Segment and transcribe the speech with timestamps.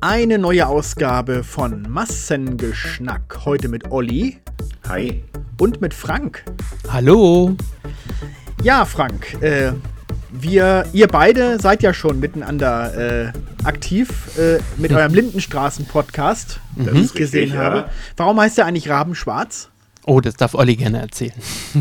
[0.00, 3.44] Eine neue Ausgabe von Massengeschnack.
[3.44, 4.38] Heute mit Olli.
[4.88, 5.22] Hi.
[5.60, 6.44] Und mit Frank.
[6.88, 7.56] Hallo.
[8.62, 9.72] Ja, Frank, äh,
[10.30, 13.32] wir, ihr beide seid ja schon miteinander äh,
[13.64, 14.98] aktiv äh, mit hm.
[14.98, 17.76] eurem Lindenstraßen-Podcast, den ich gesehen richtig, habe.
[17.76, 17.90] Ja.
[18.16, 19.71] Warum heißt der eigentlich Rabenschwarz?
[20.04, 21.32] Oh, das darf Olli gerne erzählen.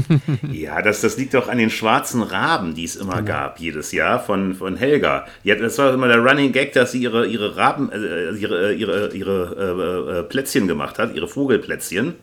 [0.52, 3.28] ja, das, das liegt doch an den schwarzen Raben, die es immer genau.
[3.28, 5.26] gab, jedes Jahr von, von Helga.
[5.44, 9.14] Ja, das war immer der Running Gag, dass sie ihre, ihre Raben, äh, ihre, ihre,
[9.14, 12.14] ihre äh, äh Plätzchen gemacht hat, ihre Vogelplätzchen.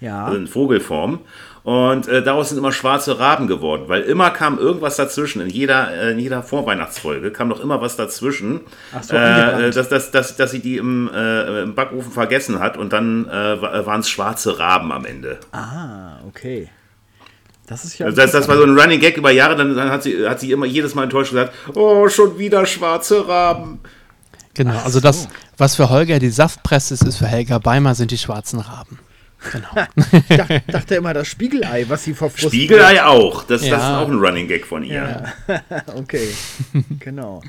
[0.00, 0.26] Ja.
[0.26, 1.20] Also in Vogelform.
[1.68, 5.42] Und äh, daraus sind immer schwarze Raben geworden, weil immer kam irgendwas dazwischen.
[5.42, 8.62] In jeder, äh, in jeder Vorweihnachtsfolge kam noch immer was dazwischen,
[9.02, 12.94] so, äh, dass, dass, dass, dass sie die im, äh, im Backofen vergessen hat und
[12.94, 15.40] dann äh, waren es schwarze Raben am Ende.
[15.52, 16.70] Ah, okay.
[17.66, 18.06] Das ist ja.
[18.06, 20.40] Also das, das war so ein Running Gag über Jahre, dann, dann hat, sie, hat
[20.40, 23.80] sie immer jedes Mal enttäuscht gesagt: Oh, schon wieder schwarze Raben.
[24.54, 25.28] Genau, also das,
[25.58, 28.98] was für Holger die Saftpresse ist, ist für Helga Beimer sind die schwarzen Raben.
[29.52, 29.86] Genau.
[30.28, 33.44] ich dachte, dachte, immer das Spiegelei, was sie vor Frust Spiegelei auch.
[33.44, 33.76] Das, ja.
[33.76, 35.24] das, ist auch ein Running Gag von ihr.
[35.48, 35.62] Ja.
[35.96, 36.28] okay,
[36.98, 37.42] genau.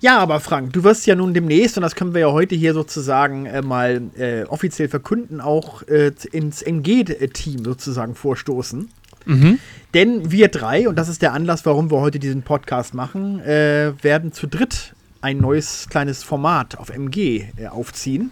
[0.00, 2.74] Ja, aber Frank, du wirst ja nun demnächst, und das können wir ja heute hier
[2.74, 8.90] sozusagen äh, mal äh, offiziell verkünden, auch äh, ins MG-Team sozusagen vorstoßen.
[9.24, 9.58] Mhm.
[9.94, 13.92] Denn wir drei, und das ist der Anlass, warum wir heute diesen Podcast machen, äh,
[14.02, 18.30] werden zu dritt ein neues kleines Format auf MG äh, aufziehen.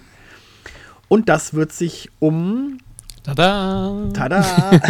[1.15, 2.79] Und das wird sich um
[3.23, 4.09] Tada!
[4.15, 4.45] Tada!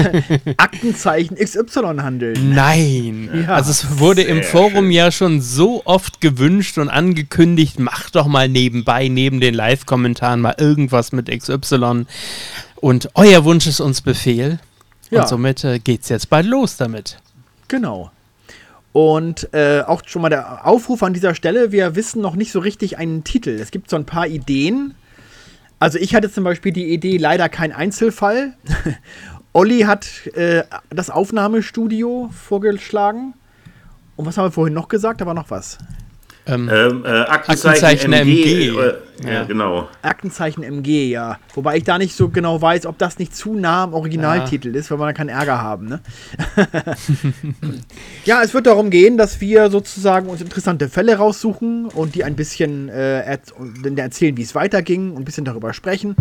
[0.56, 2.54] Aktenzeichen XY handeln.
[2.54, 3.28] Nein!
[3.46, 3.56] Ja.
[3.56, 4.90] Also es wurde im Forum schön.
[4.90, 10.54] ja schon so oft gewünscht und angekündigt, mach doch mal nebenbei, neben den Live-Kommentaren mal
[10.56, 12.06] irgendwas mit XY.
[12.76, 14.60] Und euer Wunsch ist uns Befehl.
[15.10, 15.20] Ja.
[15.20, 17.18] Und somit äh, geht's jetzt bald los damit.
[17.68, 18.10] Genau.
[18.94, 22.60] Und äh, auch schon mal der Aufruf an dieser Stelle, wir wissen noch nicht so
[22.60, 23.50] richtig einen Titel.
[23.50, 24.94] Es gibt so ein paar Ideen,
[25.84, 28.54] also ich hatte zum Beispiel die Idee, leider kein Einzelfall.
[29.52, 33.34] Olli hat äh, das Aufnahmestudio vorgeschlagen.
[34.16, 35.20] Und was haben wir vorhin noch gesagt?
[35.20, 35.76] Da war noch was.
[36.46, 38.68] Ähm, ähm, äh, Aktenzeichen, Aktenzeichen MG.
[38.68, 38.78] MG.
[38.78, 38.94] Äh,
[39.24, 39.32] ja.
[39.32, 39.44] ja.
[39.44, 39.88] genau.
[40.02, 41.38] Aktenzeichen MG, ja.
[41.54, 44.80] Wobei ich da nicht so genau weiß, ob das nicht zu nah am Originaltitel ja.
[44.80, 45.88] ist, weil wir dann keinen Ärger haben.
[45.88, 46.00] Ne?
[48.24, 52.36] ja, es wird darum gehen, dass wir sozusagen uns interessante Fälle raussuchen und die ein
[52.36, 56.14] bisschen äh, erzählen, wie es weiterging und ein bisschen darüber sprechen.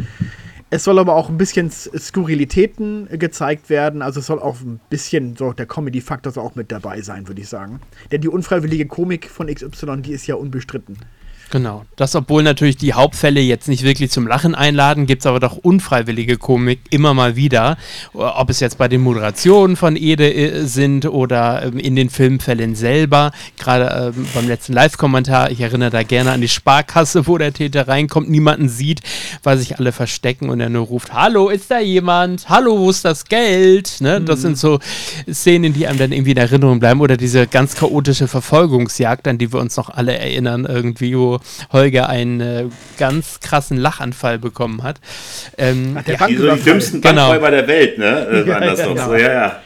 [0.76, 4.02] Es soll aber auch ein bisschen Skurrilitäten gezeigt werden.
[4.02, 7.48] Also es soll auch ein bisschen so der Comedy-Faktor auch mit dabei sein, würde ich
[7.48, 7.80] sagen.
[8.12, 10.98] Denn die unfreiwillige Komik von XY, die ist ja unbestritten.
[11.54, 11.86] Genau.
[11.98, 15.56] Das, obwohl natürlich die Hauptfälle jetzt nicht wirklich zum Lachen einladen, gibt es aber doch
[15.56, 17.78] unfreiwillige Komik immer mal wieder.
[18.14, 22.74] Ob es jetzt bei den Moderationen von Ede äh, sind oder ähm, in den Filmfällen
[22.76, 23.32] selber.
[23.60, 27.88] Gerade ähm, beim letzten Live-Kommentar, ich erinnere da gerne an die Sparkasse, wo der Täter
[27.88, 29.02] reinkommt, niemanden sieht,
[29.44, 32.50] weil sich alle verstecken und er nur ruft: Hallo, ist da jemand?
[32.50, 33.98] Hallo, wo ist das Geld?
[34.00, 34.22] Ne?
[34.22, 34.42] Das mhm.
[34.42, 34.80] sind so
[35.32, 37.02] Szenen, die einem dann irgendwie in Erinnerung bleiben.
[37.02, 41.33] Oder diese ganz chaotische Verfolgungsjagd, an die wir uns noch alle erinnern, irgendwie, wo
[41.72, 42.66] Holger einen äh,
[42.98, 45.00] ganz krassen Lachanfall bekommen hat.
[45.58, 47.30] Ähm, Ach, der ja, die, so die dümmsten genau.
[47.30, 48.28] Bankräuber der Welt, ne?
[48.28, 49.06] Äh, ja, das, genau.
[49.06, 49.16] so.
[49.16, 49.62] ja, ja.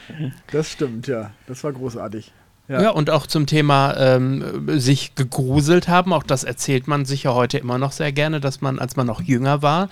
[0.51, 1.31] das stimmt, ja.
[1.47, 2.31] Das war großartig.
[2.69, 2.81] Ja.
[2.81, 7.33] ja, und auch zum Thema ähm, sich gegruselt haben, auch das erzählt man sich ja
[7.33, 9.87] heute immer noch sehr gerne, dass man, als man noch jünger war,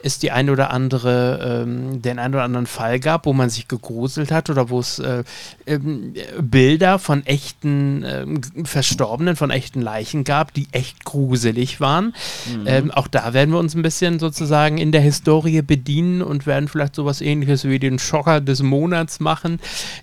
[0.00, 3.66] es die ein oder andere, ähm, den einen oder anderen Fall gab, wo man sich
[3.66, 5.24] gegruselt hat oder wo es äh,
[5.66, 12.14] ähm, Bilder von echten ähm, Verstorbenen, von echten Leichen gab, die echt gruselig waren.
[12.46, 12.66] Mhm.
[12.66, 16.68] Ähm, auch da werden wir uns ein bisschen sozusagen in der Historie bedienen und werden
[16.68, 19.58] vielleicht sowas ähnliches wie den Schocker des Monats machen.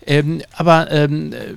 [0.06, 0.88] Ähm, aber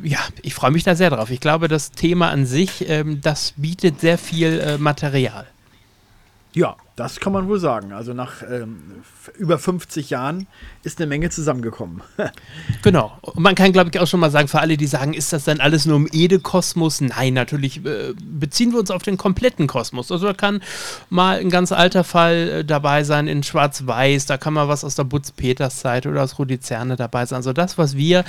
[0.03, 1.31] ja, ich freue mich da sehr drauf.
[1.31, 5.47] Ich glaube, das Thema an sich, ähm, das bietet sehr viel äh, Material.
[6.53, 7.95] Ja, das kann man wohl sagen.
[7.95, 9.03] Also nach ähm,
[9.39, 10.47] über 50 Jahren
[10.83, 12.03] ist eine Menge zusammengekommen.
[12.83, 13.17] genau.
[13.23, 15.45] Und man kann, glaube ich, auch schon mal sagen, für alle, die sagen, ist das
[15.45, 17.01] dann alles nur im Ede-Kosmos?
[17.01, 20.13] Nein, natürlich äh, beziehen wir uns auf den kompletten Kosmos.
[20.13, 20.61] Also da kann
[21.09, 24.95] mal ein ganz alter Fall äh, dabei sein in Schwarz-Weiß, da kann mal was aus
[24.95, 27.37] der Butz-Peters-Zeit oder aus Rudi Zerne dabei sein.
[27.37, 28.27] Also das, was wir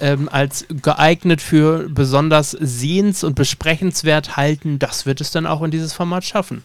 [0.00, 5.70] ähm, als geeignet für besonders sehens- und besprechenswert halten, das wird es dann auch in
[5.70, 6.62] dieses Format schaffen.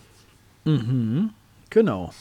[0.66, 1.32] Mhm.
[1.72, 2.12] Genau.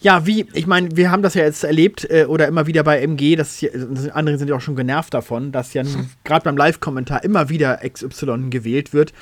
[0.00, 3.00] Ja, wie, ich meine, wir haben das ja jetzt erlebt äh, oder immer wieder bei
[3.00, 5.82] MG, das, hier, das andere sind ja auch schon genervt davon, dass ja
[6.24, 9.12] gerade beim Live-Kommentar immer wieder XY gewählt wird.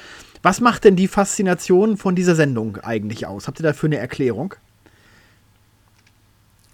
[0.43, 3.49] Was macht denn die Faszination von dieser Sendung eigentlich aus?
[3.49, 4.55] Habt ihr dafür eine Erklärung?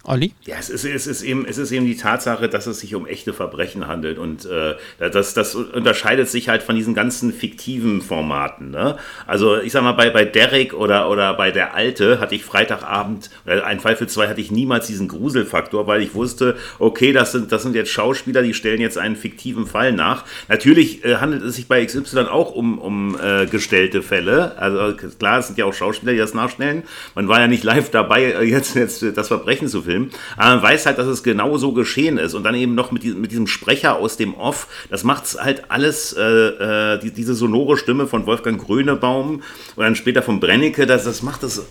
[0.04, 0.32] Olli?
[0.44, 3.06] Ja, es ist, es, ist eben, es ist eben die Tatsache, dass es sich um
[3.06, 4.18] echte Verbrechen handelt.
[4.18, 8.70] Und äh, das, das unterscheidet sich halt von diesen ganzen fiktiven Formaten.
[8.70, 8.96] Ne?
[9.26, 13.30] Also ich sag mal, bei, bei Derek oder, oder bei Der Alte hatte ich Freitagabend,
[13.46, 17.30] oder ein Fall für zwei hatte ich niemals diesen Gruselfaktor, weil ich wusste, okay, das
[17.30, 20.24] sind, das sind jetzt Schauspieler, die stellen jetzt einen fiktiven Fall nach.
[20.48, 24.58] Natürlich äh, handelt es sich bei XY auch um, um äh, gestellte Fälle.
[24.58, 26.82] Also klar, es sind ja auch Schauspieler, die das nachstellen.
[27.14, 29.91] Man war ja nicht live dabei, äh, jetzt, jetzt das Verbrechen zu filmen.
[30.36, 32.34] Aber man weiß halt, dass es genau so geschehen ist.
[32.34, 34.68] Und dann eben noch mit, diesem, mit diesem Sprecher aus dem Off.
[34.90, 39.42] Das macht es halt alles, äh, äh, die, diese sonore Stimme von Wolfgang Grönebaum
[39.76, 41.66] und dann später von Brennecke, das, das macht das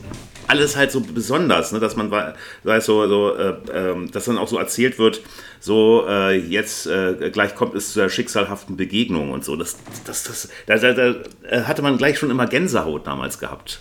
[0.48, 1.80] alles halt so besonders, ne?
[1.80, 5.22] dass man weiß, so, so äh, äh, dass dann auch so erzählt wird,
[5.60, 9.56] so äh, jetzt äh, gleich kommt es zu der schicksalhaften Begegnung und so.
[9.56, 13.80] Das, das, das, da, da, da hatte man gleich schon immer Gänsehaut damals gehabt.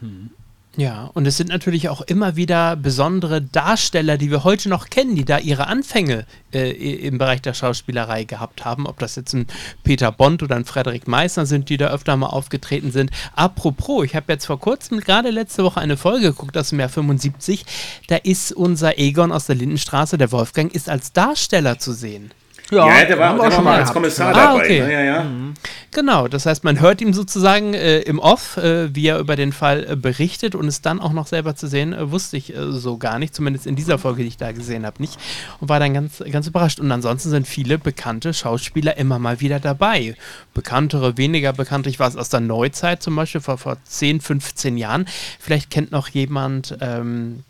[0.00, 0.30] Mhm.
[0.78, 5.16] Ja, und es sind natürlich auch immer wieder besondere Darsteller, die wir heute noch kennen,
[5.16, 8.86] die da ihre Anfänge äh, im Bereich der Schauspielerei gehabt haben.
[8.86, 9.48] Ob das jetzt ein
[9.82, 13.10] Peter Bond oder ein Frederik Meissner sind, die da öfter mal aufgetreten sind.
[13.34, 16.90] Apropos, ich habe jetzt vor kurzem, gerade letzte Woche, eine Folge geguckt aus dem Jahr
[16.90, 17.66] 75.
[18.06, 22.30] Da ist unser Egon aus der Lindenstraße, der Wolfgang, ist als Darsteller zu sehen.
[22.70, 24.64] Ja, ja der war, der war mal als Kommissar ah, dabei.
[24.64, 24.80] Okay.
[24.80, 24.92] Ne?
[24.92, 25.24] Ja, ja.
[25.24, 25.54] Mhm.
[25.90, 29.52] Genau, das heißt, man hört ihm sozusagen äh, im Off, äh, wie er über den
[29.52, 32.72] Fall äh, berichtet und es dann auch noch selber zu sehen, äh, wusste ich äh,
[32.72, 35.18] so gar nicht, zumindest in dieser Folge, die ich da gesehen habe, nicht.
[35.60, 36.78] Und war dann ganz, ganz überrascht.
[36.78, 40.14] Und ansonsten sind viele bekannte Schauspieler immer mal wieder dabei.
[40.52, 41.88] Bekanntere, weniger bekannte.
[41.88, 45.06] Ich war es aus der Neuzeit zum Beispiel vor, vor 10, 15 Jahren.
[45.38, 46.76] Vielleicht kennt noch jemand.
[46.80, 47.44] Ähm,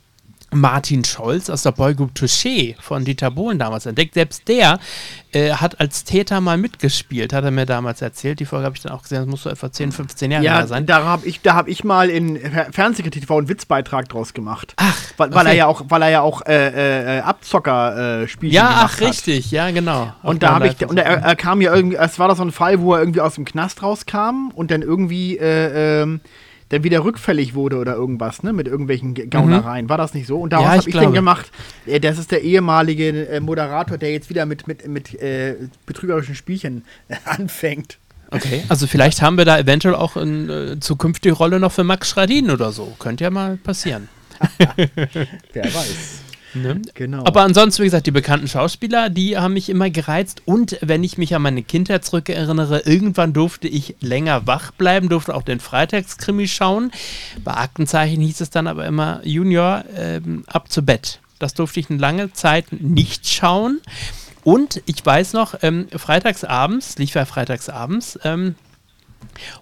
[0.50, 4.14] Martin Scholz aus der Boygroup Touché von Dieter Bohlen damals entdeckt.
[4.14, 4.78] Selbst der
[5.32, 8.40] äh, hat als Täter mal mitgespielt, hat er mir damals erzählt.
[8.40, 10.66] Die Folge habe ich dann auch gesehen, das muss so etwa 10, 15 Jahre ja,
[10.66, 10.86] sein.
[10.86, 12.38] Da habe ich, hab ich mal in
[12.72, 14.74] Fernsehkritik TV einen Witzbeitrag draus gemacht.
[14.76, 18.80] Ach, weil, weil er ja auch, weil er ja auch äh, äh, Abzocker-Spiele äh, Ja,
[18.84, 20.12] ach, richtig, ja, genau.
[20.22, 22.52] Und da habe ich, und er, er, kam ja irgendwie, es war da so ein
[22.52, 26.20] Fall, wo er irgendwie aus dem Knast rauskam und dann irgendwie, äh, ähm,
[26.70, 29.86] der wieder rückfällig wurde oder irgendwas, ne, mit irgendwelchen Gaunereien.
[29.86, 29.90] Mhm.
[29.90, 30.38] War das nicht so?
[30.38, 31.50] Und daraus ja, habe ich, ich den gemacht.
[32.00, 35.56] Das ist der ehemalige äh, Moderator, der jetzt wieder mit, mit, mit äh,
[35.86, 37.98] betrügerischen Spielchen äh, anfängt.
[38.30, 42.10] Okay, also vielleicht haben wir da eventuell auch eine äh, zukünftige Rolle noch für Max
[42.10, 42.94] Schradin oder so.
[42.98, 44.08] Könnte ja mal passieren.
[45.52, 46.27] Wer weiß.
[46.54, 46.80] Ne?
[46.94, 47.24] Genau.
[47.24, 50.42] Aber ansonsten, wie gesagt, die bekannten Schauspieler, die haben mich immer gereizt.
[50.44, 55.34] Und wenn ich mich an meine Kindheit zurückerinnere, irgendwann durfte ich länger wach bleiben, durfte
[55.34, 56.90] auch den Freitagskrimi schauen.
[57.44, 61.20] Bei Aktenzeichen hieß es dann aber immer Junior ähm, ab zu Bett.
[61.38, 63.80] Das durfte ich eine lange Zeit nicht schauen.
[64.42, 68.54] Und ich weiß noch, ähm, freitagsabends, lief ja freitagsabends, ähm,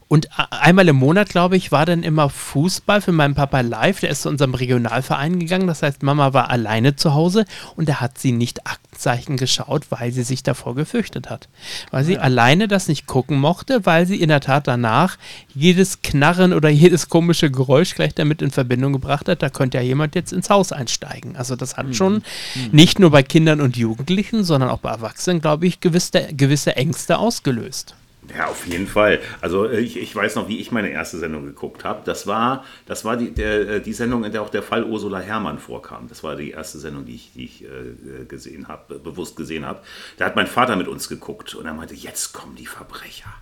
[0.09, 4.01] und einmal im Monat, glaube ich, war dann immer Fußball für meinen Papa live.
[4.01, 5.67] Der ist zu unserem Regionalverein gegangen.
[5.67, 7.45] Das heißt, Mama war alleine zu Hause
[7.75, 11.49] und er hat sie nicht Aktenzeichen geschaut, weil sie sich davor gefürchtet hat.
[11.91, 12.21] Weil sie ja.
[12.21, 15.19] alleine das nicht gucken mochte, weil sie in der Tat danach
[15.55, 19.43] jedes Knarren oder jedes komische Geräusch gleich damit in Verbindung gebracht hat.
[19.43, 21.37] Da könnte ja jemand jetzt ins Haus einsteigen.
[21.37, 21.95] Also, das hat mhm.
[21.95, 22.23] schon mhm.
[22.71, 27.19] nicht nur bei Kindern und Jugendlichen, sondern auch bei Erwachsenen, glaube ich, gewisse, gewisse Ängste
[27.19, 27.97] ausgelöst.
[28.35, 29.21] Ja, auf jeden Fall.
[29.41, 32.03] Also äh, ich, ich weiß noch, wie ich meine erste Sendung geguckt habe.
[32.05, 35.21] Das war, das war die, der, äh, die Sendung, in der auch der Fall Ursula
[35.21, 36.09] Herrmann vorkam.
[36.09, 39.81] Das war die erste Sendung, die ich, die ich äh, gesehen habe, bewusst gesehen habe.
[40.17, 43.33] Da hat mein Vater mit uns geguckt und er meinte, jetzt kommen die Verbrecher.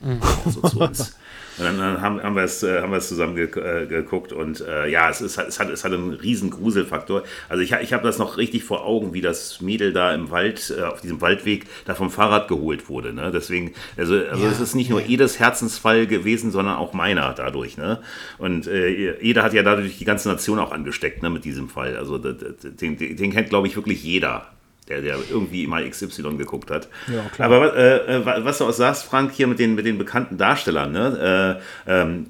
[0.00, 0.20] Mhm.
[0.44, 1.16] Also zu uns.
[1.60, 4.32] Und dann, dann haben, haben wir es, äh, haben wir es zusammen ge, äh, geguckt
[4.32, 7.22] und äh, ja, es, ist, es, hat, es hat einen riesen Gruselfaktor.
[7.50, 10.74] Also ich, ich habe das noch richtig vor Augen, wie das Mädel da im Wald,
[10.76, 13.12] äh, auf diesem Waldweg, da vom Fahrrad geholt wurde.
[13.12, 13.30] Ne?
[13.30, 17.76] Deswegen, also, also ja, es ist nicht nur Edes Herzensfall gewesen, sondern auch meiner dadurch.
[17.76, 18.00] Ne?
[18.38, 21.96] Und äh, Ede hat ja dadurch die ganze Nation auch angesteckt ne, mit diesem Fall.
[21.96, 24.46] Also den, den kennt, glaube ich, wirklich jeder
[24.90, 26.88] der, der irgendwie mal XY geguckt hat.
[27.06, 27.50] Ja, klar.
[27.50, 30.92] Aber äh, äh was du auch sagst, Frank, hier mit den, mit den bekannten Darstellern,
[30.92, 31.60] ne?
[31.86, 32.26] Äh, ähm,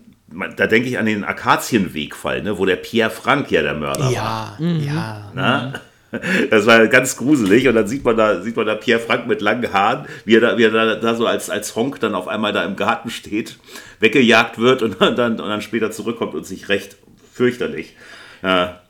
[0.56, 4.22] da denke ich an den Akazienwegfall, ne, wo der Pierre Frank ja der Mörder ja,
[4.22, 4.56] war.
[4.60, 4.80] Mhm.
[4.80, 5.72] Ja, ja.
[6.50, 9.40] Das war ganz gruselig und dann sieht man da, sieht man da Pierre Frank mit
[9.40, 12.26] langen Haaren, wie er da, wie er da, da so als, als Honk dann auf
[12.26, 13.58] einmal da im Garten steht,
[14.00, 16.96] weggejagt wird und dann, und dann später zurückkommt und sich recht
[17.32, 17.94] fürchterlich.
[18.42, 18.80] Ja.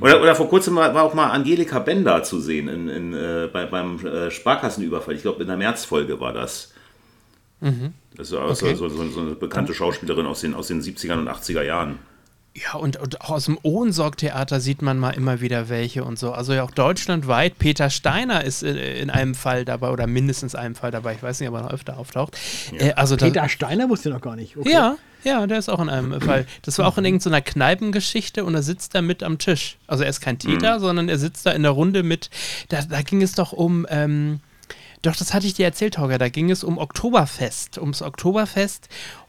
[0.00, 3.48] Oder, oder vor kurzem war, war, auch mal Angelika Bender zu sehen in, in, äh,
[3.52, 5.14] bei, beim äh, Sparkassenüberfall.
[5.14, 6.72] Ich glaube, in der Märzfolge war das.
[7.60, 7.94] Mhm.
[8.16, 8.74] Das ist okay.
[8.74, 11.98] so, so, so, eine bekannte Schauspielerin aus den, aus den 70er und 80er Jahren.
[12.64, 16.32] Ja, und, und auch aus dem Ohnsorg-Theater sieht man mal immer wieder welche und so.
[16.32, 17.58] Also ja auch deutschlandweit.
[17.58, 21.14] Peter Steiner ist in, in einem Fall dabei oder mindestens einem Fall dabei.
[21.14, 22.36] Ich weiß nicht, ob er noch öfter auftaucht.
[22.72, 22.88] Ja.
[22.88, 24.56] Äh, also Peter da, Steiner wusste ich noch gar nicht.
[24.56, 24.70] Okay.
[24.70, 26.46] Ja, ja, der ist auch in einem Fall.
[26.62, 29.76] Das war auch in irgendeiner Kneipengeschichte und er sitzt da mit am Tisch.
[29.86, 30.80] Also er ist kein Täter, mhm.
[30.80, 32.30] sondern er sitzt da in der Runde mit.
[32.68, 33.86] Da, da ging es doch um.
[33.90, 34.40] Ähm,
[35.02, 36.18] doch, das hatte ich dir erzählt, Holger.
[36.18, 38.88] Da ging es um Oktoberfest, ums Oktoberfest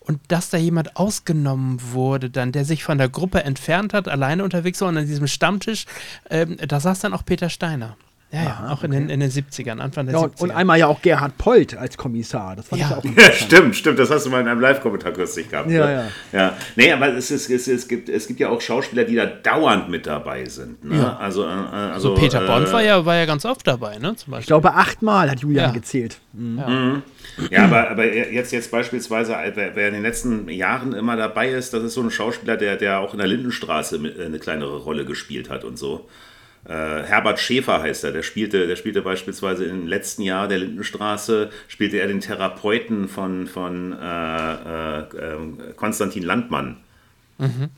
[0.09, 4.43] und dass da jemand ausgenommen wurde, dann, der sich von der Gruppe entfernt hat, alleine
[4.43, 5.85] unterwegs war und an diesem Stammtisch,
[6.31, 7.95] ähm, da saß dann auch Peter Steiner.
[8.31, 10.41] Ja, ja, Aha, auch in, den, in den 70ern, Anfang der ja, 70er.
[10.41, 12.55] Und einmal ja auch Gerhard Polt als Kommissar.
[12.55, 12.89] Das fand ja.
[12.89, 13.99] ich auch Ja, stimmt, stimmt.
[13.99, 15.69] Das hast du mal in einem Live-Kommentar kürzlich gehabt.
[15.69, 16.11] Ja, ne?
[16.31, 16.39] ja.
[16.39, 16.57] ja.
[16.75, 19.89] Nee, aber es, ist, es, es, gibt, es gibt ja auch Schauspieler, die da dauernd
[19.89, 20.83] mit dabei sind.
[20.83, 20.97] Ne?
[20.97, 21.17] Ja.
[21.17, 24.15] Also, äh, also, so Peter äh, Bond war ja, war ja ganz oft dabei, ne?
[24.15, 24.41] Zum Beispiel.
[24.41, 26.19] Ich glaube, achtmal hat Julian gezählt.
[26.33, 26.57] Mhm.
[26.57, 27.03] Ja, mhm.
[27.51, 31.73] Ja aber, aber jetzt, jetzt beispielsweise, wer, wer in den letzten Jahren immer dabei ist,
[31.73, 35.05] das ist so ein Schauspieler, der, der auch in der Lindenstraße äh, eine kleinere Rolle
[35.05, 36.07] gespielt hat und so.
[36.65, 41.49] Äh, Herbert Schäfer heißt er, der spielte, der spielte beispielsweise im letzten Jahr der Lindenstraße,
[41.67, 46.77] spielte er den Therapeuten von, von äh, äh, ähm, Konstantin Landmann.
[47.37, 47.69] Mhm.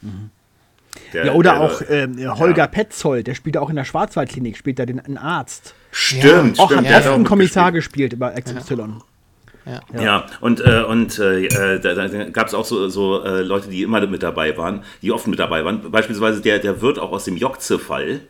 [1.14, 2.68] Der, ja, oder der, auch äh, Holger ja.
[2.68, 5.76] Petzold, der spielt auch in der Schwarzwaldklinik, spielt da den einen Arzt.
[5.92, 6.88] Stimmt, ja, auch stimmt.
[6.88, 8.76] Auch ersten Kommissar gespielt, über XY.
[8.76, 8.88] Ja.
[9.66, 10.02] Ja.
[10.02, 10.26] ja.
[10.40, 14.06] und, äh, und äh, da, da gab es auch so, so äh, Leute, die immer
[14.08, 15.92] mit dabei waren, die oft mit dabei waren.
[15.92, 18.22] Beispielsweise der, der Wirt auch aus dem Jokze-Fall.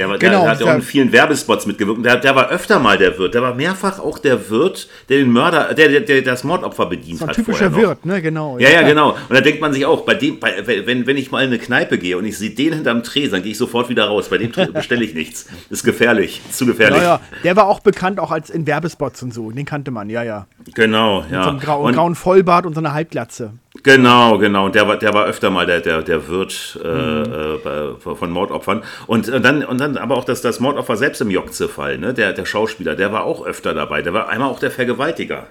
[0.00, 2.02] Der, war, genau, der hat ja auch in vielen Werbespots mitgewirkt.
[2.06, 3.34] Der, der war öfter mal der Wirt.
[3.34, 7.18] Der war mehrfach auch der Wirt, der den Mörder, der, der, der das Mordopfer bedient
[7.18, 7.36] so ein hat.
[7.36, 8.56] Ein typischer Wirt, ne, genau.
[8.58, 9.10] Ja, ja, genau.
[9.10, 11.58] Und da denkt man sich auch, bei dem, bei, wenn, wenn ich mal in eine
[11.58, 14.30] Kneipe gehe und ich sehe den hinterm Tresen, dann gehe ich sofort wieder raus.
[14.30, 15.48] Bei dem bestelle ich nichts.
[15.68, 16.40] Das ist gefährlich.
[16.50, 17.02] Zu gefährlich.
[17.02, 17.20] Ja, ja.
[17.44, 19.50] Der war auch bekannt auch als in Werbespots und so.
[19.50, 20.46] Den kannte man, ja, ja.
[20.74, 21.36] Genau, ja.
[21.36, 23.52] Mit so einem grauen, und, grauen Vollbart und so einer Halbglatze.
[23.82, 24.66] Genau, genau.
[24.66, 27.60] Und der war, der war öfter mal der, der, der Wirt äh, mhm.
[27.64, 28.82] äh, von Mordopfern.
[29.06, 32.12] Und dann, und dann aber auch das, das Mordopfer selbst im Jokze-Fall, ne?
[32.12, 34.02] der, der Schauspieler, der war auch öfter dabei.
[34.02, 35.46] Der war einmal auch der Vergewaltiger.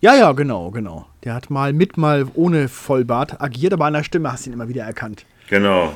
[0.00, 1.06] Ja, ja, genau, genau.
[1.22, 4.54] Der hat mal mit, mal ohne Vollbart agiert, aber an der Stimme hast du ihn
[4.54, 5.24] immer wieder erkannt.
[5.48, 5.92] Genau.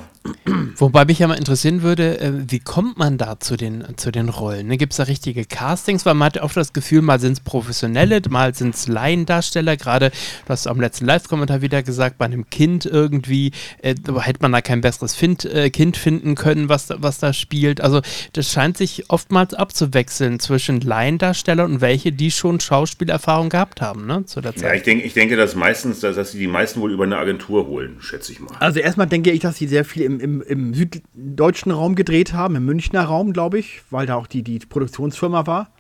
[0.77, 4.29] Wobei mich ja mal interessieren würde, äh, wie kommt man da zu den, zu den
[4.29, 4.69] Rollen?
[4.69, 4.77] Ne?
[4.77, 6.05] Gibt es da richtige Castings?
[6.07, 9.77] Weil man hat oft das Gefühl, mal sind es Professionelle, mal sind es Laiendarsteller.
[9.77, 13.53] Gerade, du hast am letzten Live-Kommentar wieder gesagt, bei einem Kind irgendwie
[13.83, 17.81] äh, hätte man da kein besseres find, äh, Kind finden können, was, was da spielt.
[17.81, 18.03] Also
[18.33, 24.25] das scheint sich oftmals abzuwechseln zwischen Laiendarstellern und welche, die schon Schauspielerfahrung gehabt haben ne?
[24.27, 24.63] zu der Zeit.
[24.63, 27.19] Ja, ich, denk, ich denke, dass meistens, dass, dass sie die meisten wohl über eine
[27.19, 28.55] Agentur holen, schätze ich mal.
[28.59, 32.57] Also erstmal denke ich, dass sie sehr viel im, im, im süddeutschen Raum gedreht haben,
[32.57, 35.71] im Münchner Raum, glaube ich, weil da auch die, die Produktionsfirma war.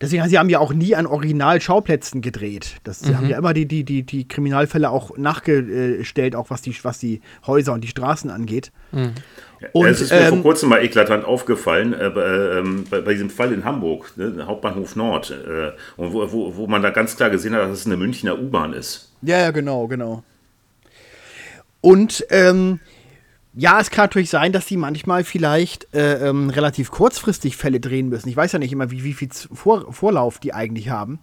[0.00, 2.76] Deswegen, sie haben ja auch nie an Original-Schauplätzen gedreht.
[2.82, 3.16] Das, Sie mhm.
[3.16, 7.20] haben ja immer die, die, die, die Kriminalfälle auch nachgestellt, auch was die, was die
[7.46, 8.72] Häuser und die Straßen angeht.
[8.90, 9.12] Mhm.
[9.72, 13.30] Und, es ist mir ähm, vor kurzem mal eklatant aufgefallen, äh, äh, bei, bei, diesem
[13.30, 17.54] Fall in Hamburg, ne, Hauptbahnhof Nord, äh, wo, wo, wo man da ganz klar gesehen
[17.54, 19.12] hat, dass es eine Münchner U-Bahn ist.
[19.22, 20.22] Ja, ja, genau, genau.
[21.80, 22.80] Und ähm,
[23.56, 28.08] ja, es kann natürlich sein, dass sie manchmal vielleicht äh, ähm, relativ kurzfristig Fälle drehen
[28.08, 28.28] müssen.
[28.28, 31.20] Ich weiß ja nicht immer, wie, wie viel Vor Vorlauf die eigentlich haben.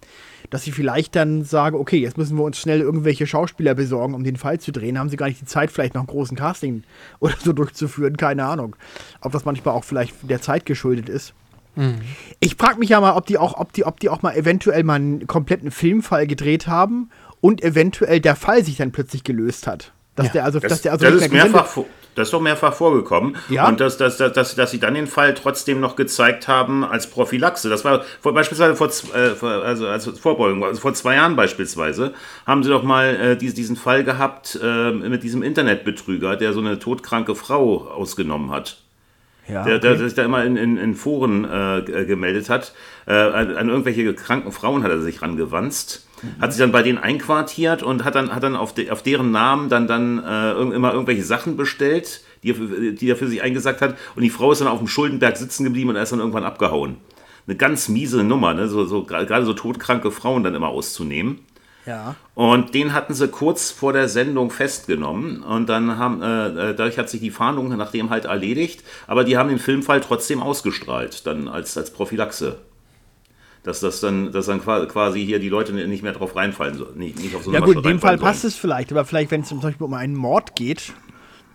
[0.49, 4.23] Dass sie vielleicht dann sagen, okay, jetzt müssen wir uns schnell irgendwelche Schauspieler besorgen, um
[4.23, 4.97] den Fall zu drehen.
[4.97, 6.83] Haben sie gar nicht die Zeit, vielleicht noch einen großen Casting
[7.19, 8.77] oder so durchzuführen, keine Ahnung.
[9.19, 11.33] Ob das manchmal auch vielleicht der Zeit geschuldet ist.
[11.75, 11.99] Mhm.
[12.39, 14.83] Ich frage mich ja mal, ob die auch, ob die, ob die auch mal eventuell
[14.83, 17.09] mal einen kompletten Filmfall gedreht haben
[17.41, 19.93] und eventuell der Fall sich dann plötzlich gelöst hat.
[20.21, 20.33] Dass ja.
[20.33, 21.67] der also, das, dass der also das ist mehrfach,
[22.15, 23.37] das ist doch mehrfach vorgekommen.
[23.49, 23.67] Ja?
[23.67, 27.07] Und dass, dass, dass, dass, dass sie dann den Fall trotzdem noch gezeigt haben als
[27.07, 27.69] Prophylaxe.
[27.69, 32.13] Das war vor, beispielsweise vor, äh, also als Vorbeugung, also vor zwei Jahren beispielsweise,
[32.45, 36.79] haben sie doch mal äh, diesen Fall gehabt äh, mit diesem Internetbetrüger, der so eine
[36.79, 38.81] todkranke Frau ausgenommen hat.
[39.47, 42.73] Ja, der, der, der, sich da immer in, in, in Foren äh, gemeldet hat.
[43.07, 46.07] Äh, an, an, irgendwelche kranken Frauen hat er sich rangewanzt
[46.39, 49.31] hat sich dann bei denen einquartiert und hat dann, hat dann auf, de, auf deren
[49.31, 53.81] Namen dann, dann äh, immer irgendwelche Sachen bestellt, die er, die er für sich eingesagt
[53.81, 53.95] hat.
[54.15, 56.43] Und die Frau ist dann auf dem Schuldenberg sitzen geblieben und er ist dann irgendwann
[56.43, 56.97] abgehauen.
[57.47, 58.67] Eine ganz miese Nummer, ne?
[58.67, 61.39] so, so, gerade so todkranke Frauen dann immer auszunehmen.
[61.85, 62.15] Ja.
[62.35, 66.99] Und den hatten sie kurz vor der Sendung festgenommen und dann haben, äh, äh dadurch
[66.99, 71.47] hat sich die Fahndung nachdem halt erledigt, aber die haben den Filmfall trotzdem ausgestrahlt, dann
[71.47, 72.59] als, als Prophylaxe
[73.63, 77.19] dass das dann, dass dann quasi hier die Leute nicht mehr drauf reinfallen, so, nicht,
[77.19, 78.21] nicht auf so eine Ja gut, in dem Fall sollen.
[78.21, 80.93] passt es vielleicht, aber vielleicht, wenn es zum Beispiel um einen Mord geht,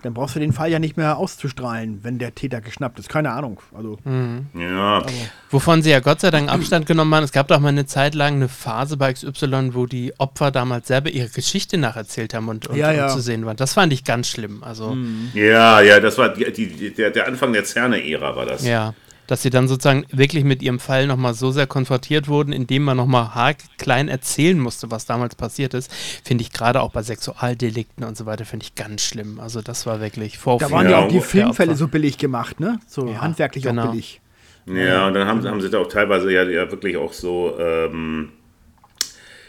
[0.02, 3.08] dann brauchst du den Fall ja nicht mehr auszustrahlen, wenn der Täter geschnappt ist.
[3.08, 3.60] Keine Ahnung.
[3.76, 4.46] Also, mhm.
[4.54, 4.98] Ja.
[4.98, 5.08] Also.
[5.50, 7.24] Wovon sie ja Gott sei Dank Abstand genommen haben.
[7.24, 10.86] Es gab doch mal eine Zeit lang eine Phase bei XY, wo die Opfer damals
[10.86, 13.06] selber ihre Geschichte nacherzählt haben und, und, ja, ja.
[13.06, 13.56] und zu sehen waren.
[13.56, 14.62] Das fand ich ganz schlimm.
[14.62, 15.30] Also, mhm.
[15.34, 18.64] Ja, ja, das war die, die, der, der Anfang der Zerne-Ära war das.
[18.64, 18.94] Ja
[19.26, 22.96] dass sie dann sozusagen wirklich mit ihrem Fall nochmal so sehr konfrontiert wurden, indem man
[22.96, 25.92] nochmal klein erzählen musste, was damals passiert ist,
[26.24, 29.40] finde ich gerade auch bei Sexualdelikten und so weiter, finde ich ganz schlimm.
[29.40, 32.78] Also das war wirklich vor Da waren ja auch die Filmfälle so billig gemacht, ne?
[32.86, 33.84] So ja, handwerklich genau.
[33.84, 34.20] auch billig.
[34.66, 38.32] Ja, und dann haben, haben sie da auch teilweise ja, ja wirklich auch so ähm,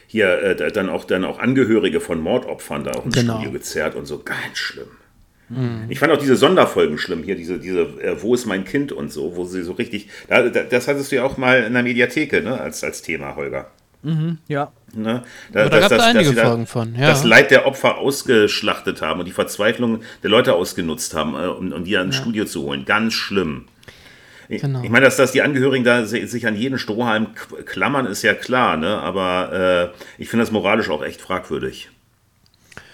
[0.06, 3.36] hier äh, dann auch dann auch Angehörige von Mordopfern da auch ins genau.
[3.36, 4.88] Studio gezerrt und so ganz schlimm.
[5.50, 5.86] Mhm.
[5.90, 9.12] Ich fand auch diese Sonderfolgen schlimm hier, diese, diese äh, Wo ist mein Kind und
[9.12, 10.10] so, wo sie so richtig.
[10.28, 13.36] Da, da, das hattest du ja auch mal in der Mediatheke, ne, als, als Thema,
[13.36, 13.72] Holger.
[14.04, 14.72] Mhm, ja.
[14.94, 15.24] Ne?
[15.52, 16.96] Da, da gab es einige Folgen da, von.
[16.96, 17.08] Ja.
[17.10, 21.72] Das Leid der Opfer ausgeschlachtet haben und die Verzweiflung der Leute ausgenutzt haben, äh, um,
[21.72, 22.22] um die ins ja.
[22.22, 22.86] Studio zu holen.
[22.86, 23.66] Ganz schlimm.
[24.50, 24.82] Genau.
[24.82, 27.28] Ich meine, dass, dass die Angehörigen da sich an jeden Strohhalm
[27.66, 28.98] klammern, ist ja klar, ne?
[28.98, 31.90] aber äh, ich finde das moralisch auch echt fragwürdig.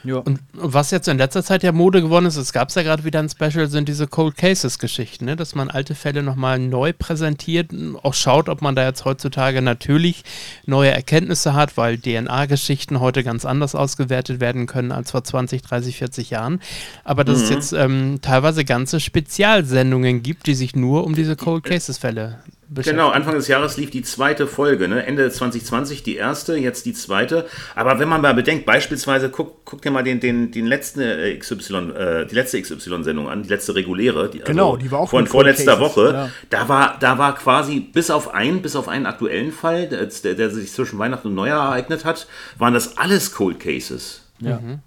[0.04, 0.18] Ja.
[0.18, 3.06] Und was jetzt in letzter Zeit ja Mode geworden ist, es gab es ja gerade
[3.06, 5.36] wieder ein Special, sind diese Cold Cases-Geschichten, ne?
[5.36, 7.72] dass man alte Fälle nochmal neu präsentiert,
[8.04, 10.24] auch schaut, ob man da jetzt heutzutage natürlich
[10.66, 15.98] neue Erkenntnisse hat, weil DNA-Geschichten heute ganz anders ausgewertet werden können als vor 20, 30,
[15.98, 16.60] 40 Jahren.
[17.04, 17.44] Aber dass mhm.
[17.44, 22.40] es jetzt ähm, teilweise ganze Spezialsendungen gibt, die sich nur um diese Cold Cases-Fälle
[22.76, 25.06] Genau, Anfang des Jahres lief die zweite Folge, ne?
[25.06, 27.46] Ende 2020 die erste, jetzt die zweite.
[27.76, 31.38] Aber wenn man mal bedenkt, beispielsweise guck, guck dir mal den, den, den letzten äh,
[31.38, 34.30] XY, äh, die letzte XY-Sendung an, die letzte reguläre.
[34.30, 36.12] Die, also genau, die war auch von vorletzter Woche.
[36.14, 36.30] Ja.
[36.50, 40.50] Da war, da war quasi bis auf einen, bis auf einen aktuellen Fall, der, der
[40.50, 42.28] sich zwischen Weihnachten und Neujahr ereignet hat,
[42.58, 44.24] waren das alles Cold Cases.
[44.40, 44.60] Ja.
[44.60, 44.80] Mhm.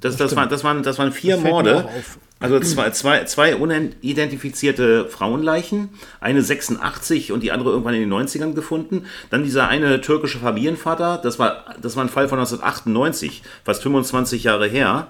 [0.00, 1.88] Das, das, das, waren, das, waren, das waren vier das Morde.
[2.40, 5.90] Also zwei, zwei, zwei unidentifizierte Frauenleichen,
[6.20, 9.06] eine 86 und die andere irgendwann in den 90ern gefunden.
[9.30, 14.44] Dann dieser eine türkische Familienvater, das war, das war ein Fall von 1998, fast 25
[14.44, 15.08] Jahre her.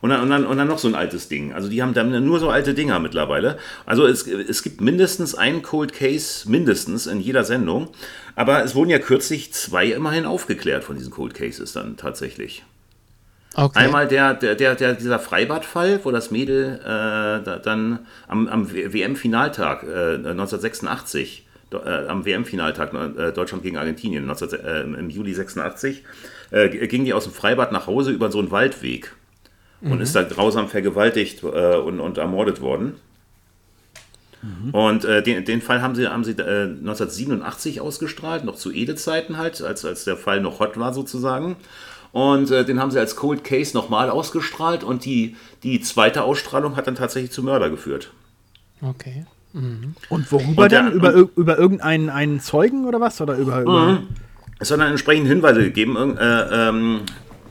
[0.00, 1.52] Und dann, und, dann, und dann noch so ein altes Ding.
[1.52, 3.56] Also die haben dann nur so alte Dinger mittlerweile.
[3.86, 7.88] Also es, es gibt mindestens einen Cold Case, mindestens in jeder Sendung.
[8.34, 12.64] Aber es wurden ja kürzlich zwei immerhin aufgeklärt von diesen Cold Cases dann tatsächlich.
[13.54, 13.78] Okay.
[13.78, 20.14] Einmal der, der, der, dieser Freibadfall, wo das Mädel äh, dann am, am WM-Finaltag äh,
[20.14, 26.02] 1986, äh, am WM-Finaltag äh, Deutschland gegen Argentinien 19, äh, im Juli 86,
[26.50, 29.12] äh, ging die aus dem Freibad nach Hause über so einen Waldweg
[29.82, 29.92] mhm.
[29.92, 32.94] und ist da grausam vergewaltigt und, und ermordet worden.
[34.42, 34.70] Mhm.
[34.70, 39.36] Und äh, den, den Fall haben sie, haben sie äh, 1987 ausgestrahlt, noch zu Ede-Zeiten
[39.36, 41.56] halt, als, als der Fall noch hot war sozusagen.
[42.12, 46.76] Und äh, den haben sie als Cold Case nochmal ausgestrahlt und die, die zweite Ausstrahlung
[46.76, 48.12] hat dann tatsächlich zu Mörder geführt.
[48.82, 49.24] Okay.
[49.52, 49.94] Mhm.
[50.08, 50.92] Und worüber und der, dann?
[50.92, 53.20] Über, über irgendeinen einen Zeugen oder was?
[53.20, 54.08] Oder über, über mhm.
[54.58, 56.16] Es hat dann entsprechend Hinweise gegeben.
[56.16, 57.00] Äh, ähm,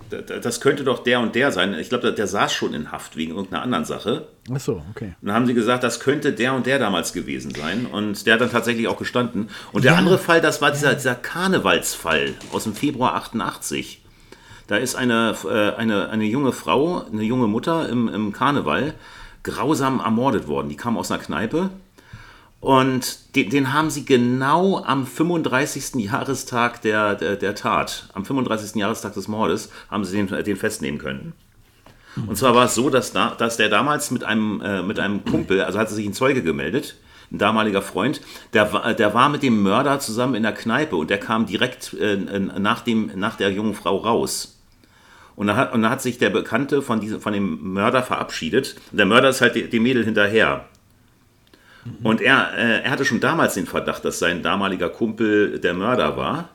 [0.10, 1.74] das könnte doch der und der sein.
[1.74, 4.28] Ich glaube, der, der, saß schon in Haft wegen irgendeiner anderen Sache.
[4.54, 5.16] Ach so, okay.
[5.22, 7.86] Und dann haben sie gesagt, das könnte der und der damals gewesen sein.
[7.86, 9.50] Und der hat dann tatsächlich auch gestanden.
[9.72, 14.01] Und der andere Fall, das war dieser, dieser Karnevalsfall aus dem Februar 88.
[14.68, 18.94] Da ist eine, äh, eine, eine junge Frau, eine junge Mutter im, im Karneval
[19.44, 20.70] grausam ermordet worden.
[20.70, 21.72] Die kam aus einer Kneipe
[22.62, 25.96] und den, den, haben sie genau am 35.
[25.96, 28.76] Jahrestag der, der, der, Tat, am 35.
[28.76, 31.34] Jahrestag des Mordes, haben sie den, den festnehmen können.
[32.28, 35.26] Und zwar war es so, dass, da, dass der damals mit einem, äh, mit einem
[35.26, 36.98] Kumpel, also hatte sich ein Zeuge gemeldet,
[37.32, 38.22] ein damaliger Freund,
[38.54, 42.18] der, der war mit dem Mörder zusammen in der Kneipe und der kam direkt äh,
[42.18, 44.58] nach, dem, nach der jungen Frau raus.
[45.36, 48.76] Und dann hat, und dann hat sich der Bekannte von, diesem, von dem Mörder verabschiedet.
[48.92, 50.66] Und der Mörder ist halt dem Mädel hinterher.
[51.86, 52.06] Mhm.
[52.06, 56.18] Und er, äh, er hatte schon damals den Verdacht, dass sein damaliger Kumpel der Mörder
[56.18, 56.50] war.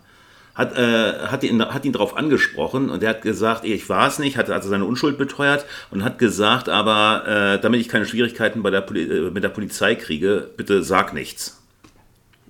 [0.57, 4.19] Hat, äh, hat, ihn, hat ihn darauf angesprochen und er hat gesagt, ich war es
[4.19, 8.63] nicht, hat also seine Unschuld beteuert und hat gesagt, aber äh, damit ich keine Schwierigkeiten
[8.63, 11.61] bei der Poli äh, mit der Polizei kriege, bitte sag nichts.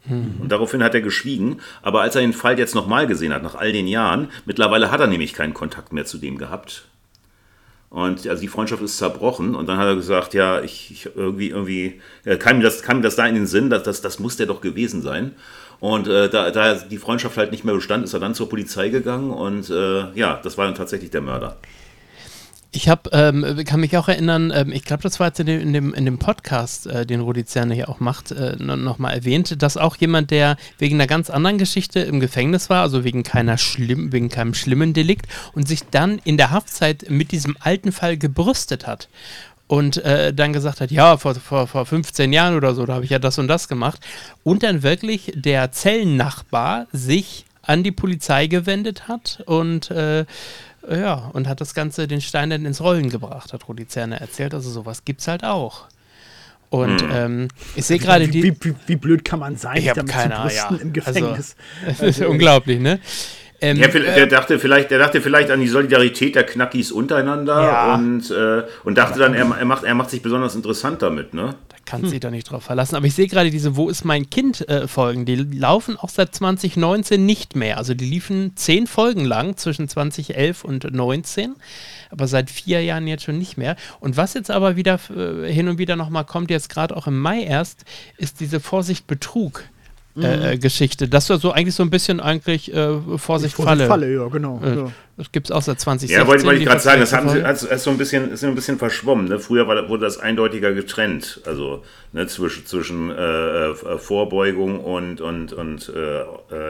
[0.08, 0.36] Mhm.
[0.40, 1.60] Und daraufhin hat er geschwiegen.
[1.82, 5.00] Aber als er den Fall jetzt nochmal gesehen hat, nach all den Jahren, mittlerweile hat
[5.00, 6.86] er nämlich keinen Kontakt mehr zu dem gehabt.
[7.88, 9.54] Und also die Freundschaft ist zerbrochen.
[9.54, 12.98] Und dann hat er gesagt, ja, ich, ich irgendwie, irgendwie, äh, kam, mir das, kam
[12.98, 15.34] mir das da in den Sinn, dass das, das muss der doch gewesen sein.
[15.80, 18.88] Und äh, da, da die Freundschaft halt nicht mehr bestand, ist er dann zur Polizei
[18.88, 21.56] gegangen und äh, ja, das war dann tatsächlich der Mörder.
[22.72, 25.60] Ich habe, ähm, kann mich auch erinnern, ähm, ich glaube, das war jetzt in dem,
[25.60, 29.62] in dem, in dem Podcast, äh, den Rudi Zerne hier auch macht, äh, nochmal erwähnt,
[29.62, 33.56] dass auch jemand, der wegen einer ganz anderen Geschichte im Gefängnis war, also wegen keiner
[33.56, 38.18] schlimm, wegen keinem schlimmen Delikt und sich dann in der Haftzeit mit diesem alten Fall
[38.18, 39.08] gebrüstet hat
[39.68, 43.04] und äh, dann gesagt hat, ja, vor, vor, vor 15 Jahren oder so, da habe
[43.04, 44.00] ich ja das und das gemacht.
[44.44, 50.24] Und dann wirklich der Zellennachbar sich an die Polizei gewendet hat und äh,
[50.88, 54.54] ja, und hat das Ganze den Stein dann ins Rollen gebracht, hat Rudi Zerner erzählt.
[54.54, 55.86] Also sowas gibt es halt auch.
[56.70, 57.10] Und hm.
[57.12, 58.42] ähm, ich sehe gerade die.
[58.42, 60.68] Wie, wie, wie, blöd kann man sein, ich damit keine, zu ja.
[60.80, 61.56] im Gefängnis?
[61.86, 63.00] Also, das ist also, unglaublich, ne?
[63.60, 67.62] Ähm, ja, der, äh, dachte vielleicht, der dachte vielleicht an die Solidarität der Knackis untereinander
[67.62, 67.94] ja.
[67.94, 71.54] und, äh, und dachte dann, er, er, macht, er macht sich besonders interessant damit, ne?
[71.68, 72.12] Da kannst du hm.
[72.12, 72.96] dich doch nicht drauf verlassen.
[72.96, 76.34] Aber ich sehe gerade diese Wo ist mein Kind äh, Folgen, die laufen auch seit
[76.34, 77.78] 2019 nicht mehr.
[77.78, 81.54] Also die liefen zehn Folgen lang zwischen 2011 und 2019
[82.10, 83.76] aber seit vier Jahren jetzt schon nicht mehr.
[84.00, 87.18] Und was jetzt aber wieder äh, hin und wieder nochmal kommt, jetzt gerade auch im
[87.18, 87.84] Mai erst,
[88.16, 89.64] ist diese Vorsicht Betrug.
[90.16, 90.42] Äh, mhm.
[90.44, 91.08] äh, Geschichte.
[91.08, 93.86] Das war so eigentlich so ein bisschen eigentlich äh, Vorsicht, Falle.
[93.86, 94.60] Falle, ja, genau.
[94.64, 94.92] Äh, ja.
[95.18, 96.18] Das gibt es auch seit 2016.
[96.18, 98.40] Ja, wollte, wollte ich gerade sagen, das haben sie, also, ist so ein bisschen, ist
[98.40, 99.28] so ein bisschen verschwommen.
[99.28, 99.38] Ne?
[99.38, 105.52] Früher war, wurde das eindeutiger getrennt, also ne, zwischen, zwischen äh, äh, Vorbeugung und, und,
[105.52, 105.92] und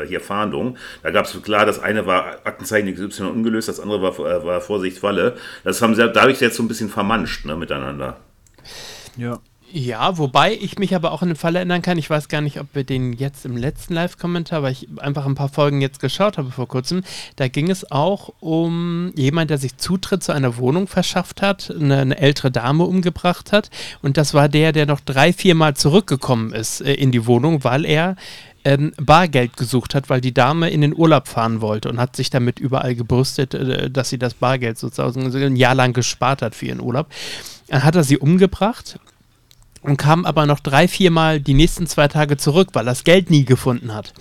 [0.09, 0.77] hier Fahndung.
[1.05, 4.99] Da gab es klar, das eine war Aktenzeichen XY ungelöst, das andere war, war Vorsicht
[4.99, 5.37] Falle.
[5.63, 8.17] Das haben sie dadurch jetzt so ein bisschen vermanscht ne, miteinander.
[9.17, 9.39] Ja.
[9.73, 12.61] Ja, wobei ich mich aber auch in den Fall erinnern kann, ich weiß gar nicht,
[12.61, 16.39] ob wir den jetzt im letzten Live-Kommentar, weil ich einfach ein paar Folgen jetzt geschaut
[16.39, 17.03] habe vor kurzem,
[17.35, 21.99] da ging es auch um jemand, der sich Zutritt zu einer Wohnung verschafft hat, eine,
[21.99, 23.71] eine ältere Dame umgebracht hat
[24.03, 27.65] und das war der, der noch drei, vier Mal zurückgekommen ist äh, in die Wohnung,
[27.65, 28.15] weil er
[28.65, 32.31] ähm, Bargeld gesucht hat, weil die Dame in den Urlaub fahren wollte und hat sich
[32.31, 36.67] damit überall gebrüstet, äh, dass sie das Bargeld sozusagen ein Jahr lang gespart hat für
[36.67, 37.09] ihren Urlaub.
[37.69, 39.01] Dann hat er sie umgebracht
[39.87, 43.31] und kam aber noch drei, viermal die nächsten zwei Tage zurück, weil er das Geld
[43.31, 44.13] nie gefunden hat.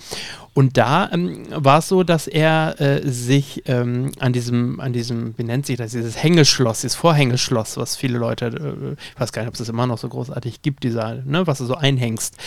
[0.54, 5.36] Und da ähm, war es so, dass er äh, sich ähm, an diesem, an diesem,
[5.36, 9.42] wie nennt sich das, dieses Hängeschloss, dieses Vorhängeschloss, was viele Leute, äh, ich weiß gar
[9.42, 12.38] nicht, ob es das immer noch so großartig gibt, dieser, ne, was du so einhängst,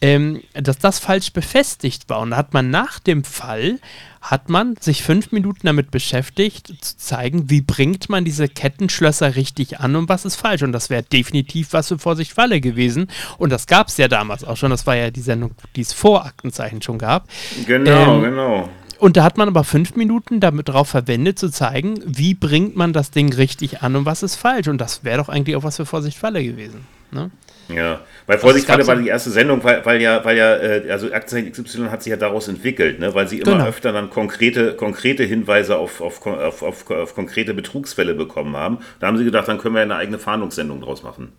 [0.00, 2.20] ähm, dass das falsch befestigt war.
[2.20, 3.78] Und da hat man nach dem Fall
[4.20, 9.80] hat man sich fünf Minuten damit beschäftigt, zu zeigen, wie bringt man diese Kettenschlösser richtig
[9.80, 10.62] an und was ist falsch.
[10.62, 13.08] Und das wäre definitiv was für Vorsicht Falle gewesen.
[13.38, 14.70] Und das gab es ja damals auch schon.
[14.70, 17.28] Das war ja die Sendung, die es vor Aktenzeichen schon gab.
[17.66, 18.68] Genau, ähm, genau.
[18.98, 22.92] Und da hat man aber fünf Minuten damit drauf verwendet, zu zeigen, wie bringt man
[22.92, 24.68] das Ding richtig an und was ist falsch.
[24.68, 26.86] Und das wäre doch eigentlich auch was für Vorsicht Falle gewesen.
[27.10, 27.30] Ne?
[27.74, 31.12] Ja, weil Vorsicht gerade war die erste Sendung, weil, weil ja, weil ja, äh, also
[31.12, 33.14] Aktenzeichen XY hat sich ja daraus entwickelt, ne?
[33.14, 33.66] weil sie immer genau.
[33.66, 38.78] öfter dann konkrete, konkrete Hinweise auf, auf, auf, auf, auf konkrete Betrugsfälle bekommen haben.
[39.00, 41.32] Da haben sie gedacht, dann können wir eine eigene Fahndungssendung draus machen.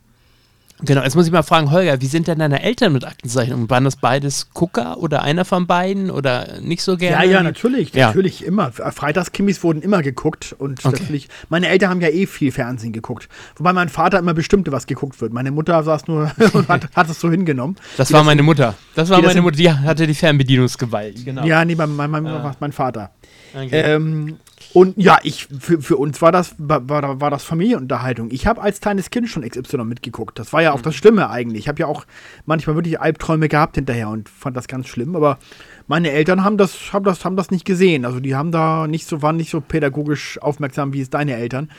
[0.84, 3.70] Genau, jetzt muss ich mal fragen, Holger, wie sind denn deine Eltern mit Aktenzeichen?
[3.70, 7.26] Waren das beides Gucker oder einer von beiden oder nicht so gerne?
[7.26, 8.08] Ja, ja, natürlich, ja.
[8.08, 8.72] natürlich immer.
[8.72, 10.98] Freitagskimmis wurden immer geguckt und okay.
[11.00, 13.30] natürlich, meine Eltern haben ja eh viel Fernsehen geguckt.
[13.58, 15.34] Wobei mein Vater immer bestimmte, was geguckt wird.
[15.34, 17.76] Meine Mutter saß nur und hat, hat es so hingenommen.
[17.98, 18.76] Das war meine Mutter.
[18.96, 21.46] Das war meine Mutter, die hatte die Fernbedienungsgewalt, genau.
[21.46, 22.56] Ja, nee, mein, mein, mein, ah.
[22.60, 23.12] mein Vater.
[23.54, 23.70] Okay.
[23.72, 24.38] Ähm,
[24.74, 26.88] und ja, ich, für, für uns war das, war,
[27.20, 28.30] war das Familienunterhaltung.
[28.32, 30.40] Ich habe als kleines Kind schon XY mitgeguckt.
[30.40, 30.84] Das war ja auch mhm.
[30.84, 31.64] das Schlimme eigentlich.
[31.64, 32.06] Ich habe ja auch
[32.46, 35.16] manchmal wirklich Albträume gehabt hinterher und fand das ganz schlimm.
[35.16, 35.40] Aber
[35.88, 38.06] meine Eltern haben das, haben das, haben das nicht gesehen.
[38.06, 41.70] Also die haben da nicht so, waren nicht so pädagogisch aufmerksam wie es deine Eltern,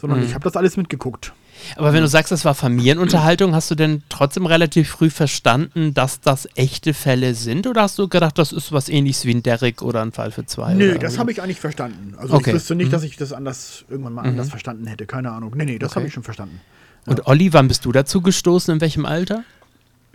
[0.00, 0.26] sondern mhm.
[0.26, 1.32] ich habe das alles mitgeguckt.
[1.76, 6.20] Aber wenn du sagst, das war Familienunterhaltung, hast du denn trotzdem relativ früh verstanden, dass
[6.20, 7.66] das echte Fälle sind?
[7.66, 10.46] Oder hast du gedacht, das ist was ähnliches wie ein Derrick oder ein Fall für
[10.46, 10.74] zwei?
[10.74, 12.14] Nö, das habe ich eigentlich verstanden.
[12.16, 12.50] Also okay.
[12.50, 12.92] ich wüsste nicht, mhm.
[12.92, 14.30] dass ich das anders irgendwann mal mhm.
[14.30, 15.06] anders verstanden hätte.
[15.06, 15.52] Keine Ahnung.
[15.56, 16.00] Nee, nee, das okay.
[16.00, 16.60] habe ich schon verstanden.
[17.06, 17.12] Ja.
[17.12, 18.74] Und Olli, wann bist du dazu gestoßen?
[18.74, 19.44] In welchem Alter?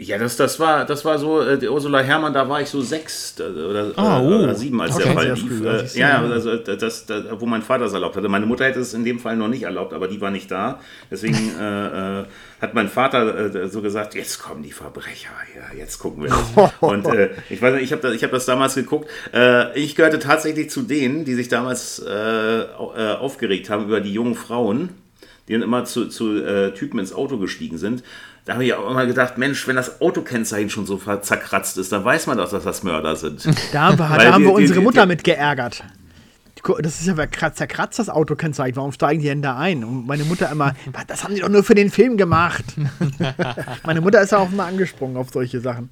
[0.03, 3.35] Ja, das, das, war, das war so, äh, Ursula Herrmann, da war ich so sechs
[3.39, 4.43] äh, oder, oh, oh.
[4.43, 5.03] oder sieben, als okay.
[5.03, 5.95] der Fall lief.
[5.95, 8.27] Äh, ja, also das, das, wo mein Vater es erlaubt hatte.
[8.27, 10.79] Meine Mutter hätte es in dem Fall noch nicht erlaubt, aber die war nicht da.
[11.11, 12.25] Deswegen äh, äh,
[12.59, 16.73] hat mein Vater äh, so gesagt, jetzt kommen die Verbrecher, ja, jetzt gucken wir das.
[16.79, 17.07] Und
[17.51, 19.07] ich weiß nicht, ich habe das, hab das damals geguckt.
[19.75, 24.89] ich gehörte tatsächlich zu denen, die sich damals aufgeregt haben über die jungen Frauen,
[25.47, 28.03] die dann immer zu, zu Typen ins Auto gestiegen sind
[28.45, 32.03] da habe ich auch immer gedacht, Mensch, wenn das Autokennzeichen schon so zerkratzt ist, dann
[32.03, 33.47] weiß man doch, dass das Mörder sind.
[33.71, 35.83] Da haben wir, da haben wir unsere die, Mutter die, mit geärgert.
[36.81, 38.75] Das ist ja zerkratzt, das Autokennzeichen.
[38.75, 39.83] Warum steigen die denn da ein?
[39.83, 40.73] Und meine Mutter immer,
[41.07, 42.65] das haben die doch nur für den Film gemacht.
[43.85, 45.89] meine Mutter ist ja auch immer angesprungen auf solche Sachen.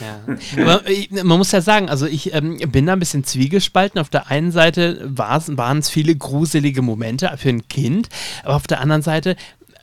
[0.00, 0.62] Ja.
[0.62, 0.82] Aber
[1.24, 4.00] man muss ja sagen, also ich ähm, bin da ein bisschen zwiegespalten.
[4.00, 8.08] Auf der einen Seite waren es viele gruselige Momente für ein Kind,
[8.44, 9.36] aber auf der anderen Seite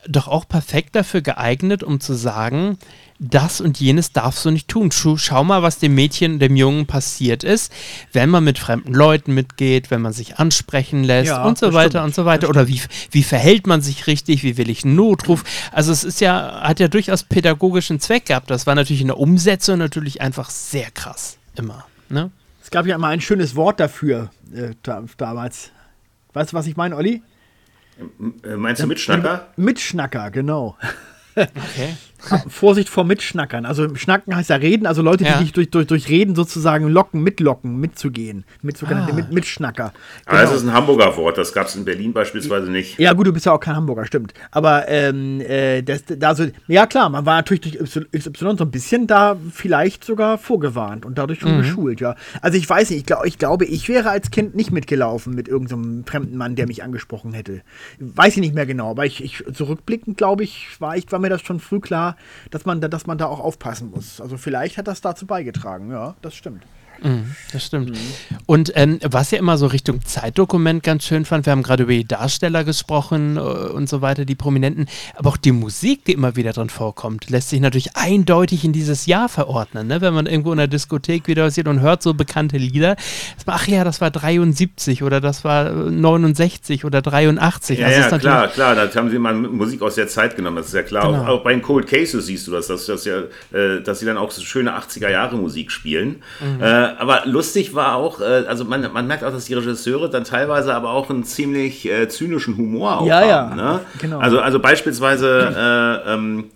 [0.08, 2.78] doch auch perfekt dafür geeignet, um zu sagen,
[3.22, 4.90] das und jenes darfst du nicht tun.
[4.90, 7.72] Schau, schau mal, was dem Mädchen, dem Jungen passiert ist,
[8.12, 11.90] wenn man mit fremden Leuten mitgeht, wenn man sich ansprechen lässt ja, und so weiter
[11.90, 12.04] stimmt.
[12.06, 12.48] und so weiter.
[12.48, 12.80] Oder wie,
[13.10, 15.44] wie verhält man sich richtig, wie will ich einen Notruf?
[15.70, 18.50] Also es ist ja, hat ja durchaus pädagogischen Zweck gehabt.
[18.50, 21.38] Das war natürlich in der Umsetzung natürlich einfach sehr krass.
[21.56, 21.86] Immer.
[22.08, 22.30] Ne?
[22.62, 25.70] Es gab ja immer ein schönes Wort dafür äh, da, damals.
[26.32, 27.22] Weißt du, was ich meine, Olli?
[28.44, 29.48] Äh, meinst du Mitschnacker?
[29.56, 30.76] Mitschnacker, genau.
[31.36, 31.96] Okay.
[32.48, 33.66] Vorsicht vor Mitschnackern.
[33.66, 35.38] Also Schnacken heißt ja reden, also Leute, ja.
[35.38, 38.44] die dich durch, durch, durch Reden sozusagen locken, mitlocken, mitzugehen.
[38.62, 39.16] Mit sogenannte ah.
[39.16, 39.92] mit, Mitschnacker.
[40.26, 40.50] Aber genau.
[40.50, 42.98] das ist ein Hamburger Wort, das gab es in Berlin beispielsweise nicht.
[42.98, 44.34] Ja, gut, du bist ja auch kein Hamburger, stimmt.
[44.50, 48.70] Aber ähm, äh, das, da so, ja klar, man war natürlich durch XY so ein
[48.70, 51.62] bisschen da vielleicht sogar vorgewarnt und dadurch schon mhm.
[51.62, 52.16] geschult, ja.
[52.40, 55.48] Also ich weiß nicht, ich, glaub, ich glaube, ich wäre als Kind nicht mitgelaufen mit
[55.48, 57.62] irgendeinem so fremden Mann, der mich angesprochen hätte.
[57.98, 61.28] Weiß ich nicht mehr genau, aber ich, ich zurückblickend, glaube ich, war, ich, war mir
[61.28, 62.11] das schon früh klar,
[62.50, 64.20] dass man, dass man da auch aufpassen muss.
[64.20, 66.64] Also vielleicht hat das dazu beigetragen, ja, das stimmt.
[67.02, 67.90] Mhm, das stimmt.
[67.90, 67.96] Mhm.
[68.46, 71.92] Und ähm, was ja immer so Richtung Zeitdokument ganz schön fand, wir haben gerade über
[71.92, 74.86] die Darsteller gesprochen äh, und so weiter, die Prominenten,
[75.16, 79.06] aber auch die Musik, die immer wieder drin vorkommt, lässt sich natürlich eindeutig in dieses
[79.06, 79.88] Jahr verordnen.
[79.88, 80.00] Ne?
[80.00, 82.96] Wenn man irgendwo in der Diskothek wieder sieht und hört so bekannte Lieder,
[83.46, 87.78] ach ja, das war 73 oder das war 69 oder 83.
[87.78, 90.74] Ja, ja klar, klar, da haben sie immer Musik aus der Zeit genommen, das ist
[90.74, 91.06] ja klar.
[91.06, 91.22] Genau.
[91.22, 94.06] Auch, auch, bei den Cold Cases siehst du das, dass, dass, ja, äh, dass sie
[94.06, 96.22] dann auch so schöne 80er Jahre Musik spielen.
[96.40, 96.62] Mhm.
[96.62, 100.24] Äh, aber lustig war auch, äh, also man, man merkt auch, dass die Regisseure dann
[100.24, 103.58] teilweise aber auch einen ziemlich äh, zynischen Humor auch ja, haben.
[103.58, 103.80] Ja, ne?
[104.00, 104.18] genau.
[104.18, 106.50] Also, also beispielsweise äh, ähm,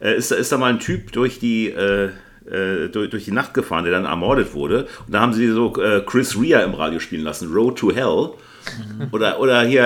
[0.00, 2.10] äh, ist, ist da mal ein Typ durch die äh,
[2.50, 4.88] äh, durch, durch, die Nacht gefahren, der dann ermordet wurde.
[5.06, 8.30] Und da haben sie so Chris Rea im Radio spielen lassen, Road to Hell.
[8.78, 9.08] Mhm.
[9.12, 9.82] Oder, oder hier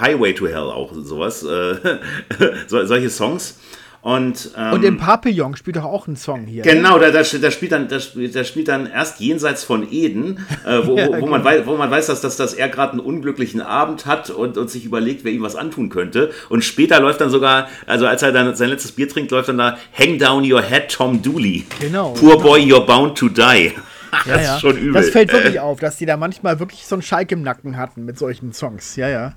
[0.00, 1.40] Highway to Hell auch sowas.
[2.66, 3.58] so, solche Songs.
[4.02, 6.64] Und, ähm, und im Papillon spielt doch auch ein Song hier.
[6.64, 10.44] Genau, da, da, da, spielt, dann, da, spielt, da spielt dann erst jenseits von Eden,
[10.66, 11.44] äh, wo, ja, wo, wo, man genau.
[11.44, 14.68] weiß, wo man weiß, dass, dass, dass er gerade einen unglücklichen Abend hat und, und
[14.68, 16.32] sich überlegt, wer ihm was antun könnte.
[16.48, 19.58] Und später läuft dann sogar, also als er dann sein letztes Bier trinkt, läuft dann
[19.58, 21.64] da Hang Down Your Head, Tom Dooley.
[21.78, 22.10] Genau.
[22.14, 22.42] Poor genau.
[22.42, 23.70] Boy, You're Bound to Die.
[24.10, 24.54] das ja, ja.
[24.56, 25.00] ist schon übel.
[25.00, 28.04] Das fällt wirklich auf, dass die da manchmal wirklich so einen Schalk im Nacken hatten
[28.04, 28.96] mit solchen Songs.
[28.96, 29.34] Ja, ja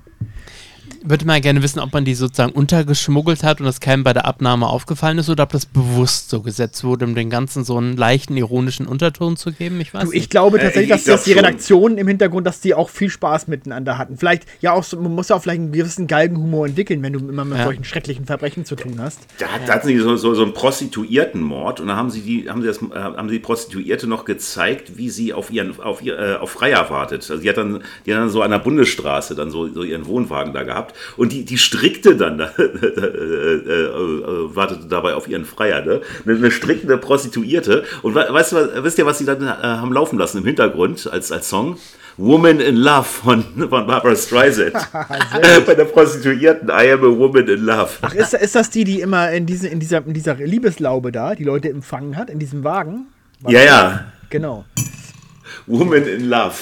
[1.02, 4.26] würde mal gerne wissen, ob man die sozusagen untergeschmuggelt hat und das keinem bei der
[4.26, 7.96] Abnahme aufgefallen ist oder ob das bewusst so gesetzt wurde, um den Ganzen so einen
[7.96, 9.80] leichten ironischen Unterton zu geben.
[9.80, 10.30] Ich weiß du, Ich nicht.
[10.30, 13.48] glaube tatsächlich, äh, ich dass, dass die Redaktionen im Hintergrund, dass die auch viel Spaß
[13.48, 14.16] miteinander hatten.
[14.16, 17.20] Vielleicht, ja, auch so, man muss ja auch vielleicht einen gewissen Galgenhumor entwickeln, wenn du
[17.20, 17.64] immer mit ja.
[17.64, 19.20] solchen schrecklichen Verbrechen zu tun hast.
[19.38, 22.62] Da, da hatten sie so, so, so einen Prostituiertenmord und da haben sie die, haben
[22.62, 26.18] sie das, äh, haben sie die Prostituierte noch gezeigt, wie sie auf ihren, auf ihr,
[26.18, 27.30] äh, auf Freier wartet.
[27.30, 30.06] Also die hat dann, die hat dann so an der Bundesstraße dann so, so ihren
[30.06, 30.75] Wohnwagen da gehabt
[31.16, 36.00] und die, die strickte dann, äh, äh, äh, wartete dabei auf ihren Freier, ne?
[36.24, 37.84] Eine, eine strickende Prostituierte.
[38.02, 41.32] Und weißt du, wisst ihr, was sie dann äh, haben laufen lassen im Hintergrund als,
[41.32, 41.78] als Song?
[42.18, 44.72] Woman in Love von, von Barbara Streisand.
[45.66, 47.90] Bei der Prostituierten, I am a woman in love.
[48.00, 51.34] Ach, ist, ist das die, die immer in, diese, in, dieser, in dieser Liebeslaube da,
[51.34, 53.08] die Leute empfangen hat, in diesem Wagen?
[53.40, 54.04] War ja, ja.
[54.30, 54.64] Genau.
[55.66, 56.54] Woman in Love.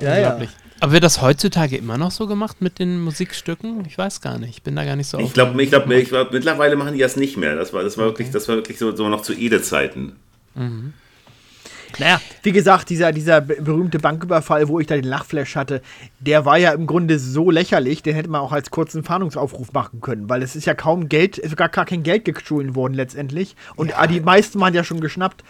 [0.00, 0.38] ja, ja.
[0.84, 3.86] Aber wird das heutzutage immer noch so gemacht mit den Musikstücken?
[3.86, 4.50] Ich weiß gar nicht.
[4.50, 7.00] Ich bin da gar nicht so Ich glaube, ich glaub, ich glaub, mittlerweile machen die
[7.00, 7.56] das nicht mehr.
[7.56, 8.18] Das war, das war okay.
[8.18, 10.16] wirklich, das war wirklich so, so noch zu Ede-Zeiten.
[10.54, 10.92] Mhm.
[11.98, 15.82] Naja, wie gesagt, dieser, dieser berühmte Banküberfall, wo ich da den Lachflash hatte,
[16.20, 20.00] der war ja im Grunde so lächerlich, den hätte man auch als kurzen Fahndungsaufruf machen
[20.00, 23.56] können, weil es ist ja kaum Geld, ist gar, gar kein Geld gestohlen worden letztendlich.
[23.76, 24.06] Und ja.
[24.06, 25.44] die meisten waren ja schon geschnappt.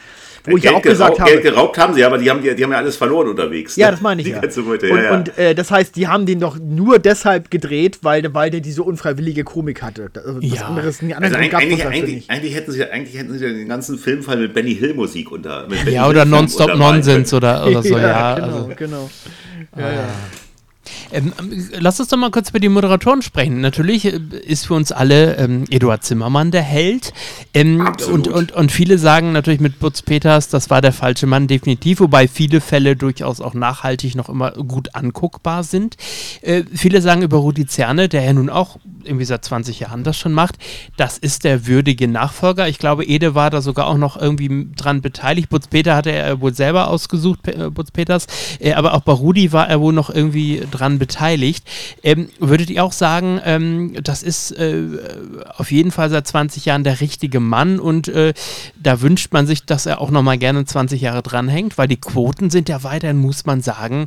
[0.46, 1.30] Wo ich ja auch gesagt habe.
[1.30, 3.76] Geld geraubt haben sie, aber die haben, die, die haben ja alles verloren unterwegs.
[3.76, 4.26] Ja, das meine ich.
[4.26, 4.40] Die ja.
[4.40, 8.35] Leute, und, ja, und äh, das heißt, die haben den doch nur deshalb gedreht, weil,
[8.35, 10.11] weil der diese unfreiwillige Komik hatte.
[10.14, 10.66] Also, das ja.
[10.66, 13.98] andere ist ein anderer also eigentlich, eigentlich, eigentlich, hätten sie, eigentlich hätten sie den ganzen
[13.98, 15.68] Filmfall mit Benny Hill Musik unter.
[15.87, 18.35] ja, oder Nonstop Nonsense oder, oder so, ja.
[18.35, 18.70] genau, also.
[18.77, 19.11] genau.
[19.77, 20.09] Ja, ja.
[21.12, 21.33] Ähm,
[21.79, 23.61] lass uns doch mal kurz über die Moderatoren sprechen.
[23.61, 27.12] Natürlich äh, ist für uns alle ähm, Eduard Zimmermann der Held.
[27.55, 31.47] Ähm, und, und, und viele sagen natürlich mit Butz Peters, das war der falsche Mann,
[31.47, 35.97] definitiv, wobei viele Fälle durchaus auch nachhaltig noch immer gut anguckbar sind.
[36.42, 40.16] Äh, viele sagen über Rudi Zerne, der ja nun auch irgendwie seit 20 Jahren das
[40.16, 40.56] schon macht,
[40.96, 42.68] das ist der würdige Nachfolger.
[42.68, 45.48] Ich glaube, Ede war da sogar auch noch irgendwie dran beteiligt.
[45.48, 48.26] Butz Peter hatte er wohl selber ausgesucht, äh, Butz Peters,
[48.60, 51.64] äh, aber auch bei Rudi war er wohl noch irgendwie dran beteiligt.
[52.02, 54.84] Ähm, würdet ihr auch sagen, ähm, das ist äh,
[55.56, 58.34] auf jeden Fall seit 20 Jahren der richtige Mann und äh,
[58.80, 62.00] da wünscht man sich, dass er auch noch mal gerne 20 Jahre dranhängt, weil die
[62.00, 64.06] Quoten sind ja weiterhin, muss man sagen,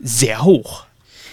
[0.00, 0.87] sehr hoch.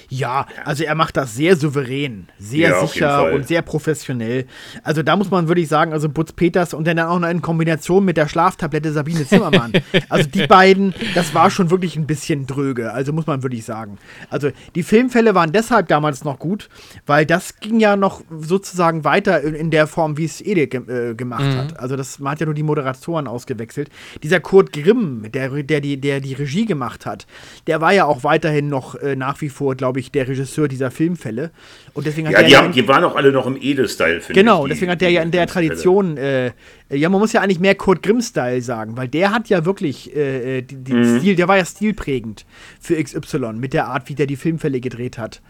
[0.10, 4.46] Ja, also er macht das sehr souverän, sehr Ja, sicher und sehr professionell.
[4.84, 8.06] Also da muss man wirklich sagen, also Butz Peters und dann auch noch in Kombination
[8.06, 9.72] mit der Schlaftablette Sabine Zimmermann.
[10.10, 13.98] also die beiden, das war schon wirklich ein bisschen dröge, also muss man wirklich sagen.
[14.30, 16.70] Also die Filmfälle waren deshalb damals noch gut,
[17.06, 21.12] weil das ging ja noch sozusagen weiter in, in der Form, wie es Ede ge
[21.12, 21.80] äh, gemacht hat.
[21.80, 23.90] Also das man hat ja nur die Moderatoren ausgewechselt.
[24.24, 27.26] Dieser Kurt Grimm, der, der, die, der die Regie gemacht hat,
[27.68, 30.92] der war ja auch weiterhin noch äh, nach wie vor, glaube ich, der Regisseur dieser
[30.92, 31.52] Filmfälle.
[31.94, 34.40] Und deswegen hat Ja, die, ja haben, die waren auch alle noch im Ede-Style, finde
[34.42, 34.64] Genau, ich.
[34.66, 35.48] die- deswegen hat der ja in der.
[35.48, 36.52] Tradition, äh,
[36.90, 40.58] ja, man muss ja eigentlich mehr Kurt Grimm-Style sagen, weil der hat ja wirklich äh,
[40.58, 41.20] äh, die Mhm.
[41.20, 42.46] Stil, der war ja stilprägend
[42.80, 45.42] für XY mit der Art, wie der die Filmfälle gedreht hat.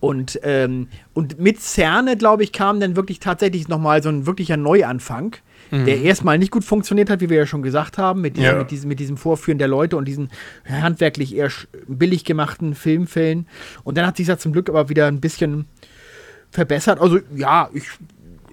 [0.00, 4.56] Und, ähm, und mit Cerne, glaube ich, kam dann wirklich tatsächlich nochmal so ein wirklicher
[4.56, 5.36] Neuanfang,
[5.72, 8.58] der erstmal nicht gut funktioniert hat, wie wir ja schon gesagt haben, mit diesem, Ja.
[8.58, 10.28] mit diesem, mit diesem Vorführen der Leute und diesen
[10.68, 11.50] handwerklich eher
[11.88, 13.46] billig gemachten Filmfällen.
[13.82, 15.64] Und dann hat sich das zum Glück aber wieder ein bisschen
[16.50, 17.00] verbessert.
[17.00, 17.84] Also ja, ich,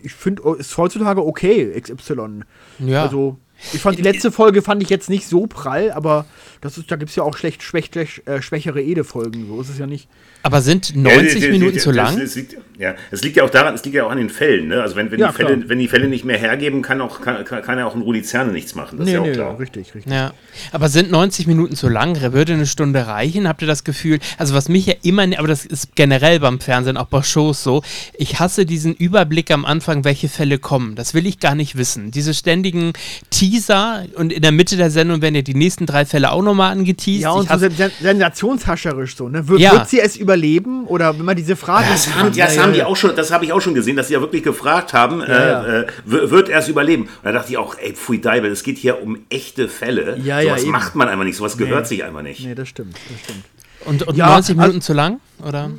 [0.01, 2.41] ich finde, es ist heutzutage okay, XY.
[2.79, 3.03] Ja.
[3.03, 3.37] Also
[3.73, 6.25] ich fand die letzte Folge fand ich jetzt nicht so prall, aber
[6.61, 9.69] das ist, da gibt es ja auch schlecht, schwäch, schwäch, äh, schwächere Ede-Folgen, so ist
[9.69, 10.07] es ja nicht.
[10.43, 12.21] Aber sind Ja, 90 die- die- Minuten die- zu das- lang?
[12.21, 14.69] Es liegt, ja, es liegt ja auch daran, es liegt ja auch an den Fällen.
[14.69, 14.81] Ne?
[14.81, 15.69] Also wenn, wenn, Ja, die Fälle, klar.
[15.69, 18.53] wenn die Fälle nicht mehr hergeben, kann, auch, kann, kann, ja auch ein Rudi Zerne
[18.53, 18.97] nichts machen.
[18.97, 19.59] Das ist ja auch klar.
[19.59, 20.11] richtig, richtig.
[20.13, 20.31] Ja,
[20.71, 22.15] aber sind 90 Minuten zu lang?
[22.31, 23.47] Würde eine Stunde reichen?
[23.49, 24.19] Habt ihr das Gefühl?
[24.37, 27.83] Also was mich ja immer, aber das ist generell beim Fernsehen, auch bei Shows so,
[28.17, 30.95] ich hasse diesen Überblick am Anfang, welche Fälle kommen.
[30.95, 32.11] Das will ich gar nicht wissen.
[32.11, 32.93] Diese ständigen
[33.29, 36.71] Teaser und in der Mitte der Sendung werden ja die nächsten drei Fälle auch nochmal
[36.71, 37.21] angeteased.
[37.23, 39.47] Ja, und ich so sen sensationshascherisch so, ne?
[39.47, 39.71] Wird, Ja.
[39.73, 40.85] wird sie es überleben?
[40.85, 41.87] Oder wenn man diese Frage.
[41.89, 42.85] Das haben, Ja, das ja, haben die ja.
[42.85, 45.63] auch schon, das habe ich auch schon gesehen, dass sie ja wirklich gefragt haben, Ja,
[45.63, 47.03] äh, äh, wird er es überleben?
[47.03, 50.17] Und da dachte ich auch, ey, pfui Deibel, es geht hier um echte Fälle.
[50.23, 50.71] Ja, ja, sowas eben.
[50.71, 51.87] macht man einfach nicht, sowas gehört Nee.
[51.87, 52.43] sich einfach nicht.
[52.45, 53.43] Nee, das stimmt, das stimmt.
[53.85, 55.19] und und Ja, 90 also- Minuten zu lang?
[55.47, 55.71] Oder?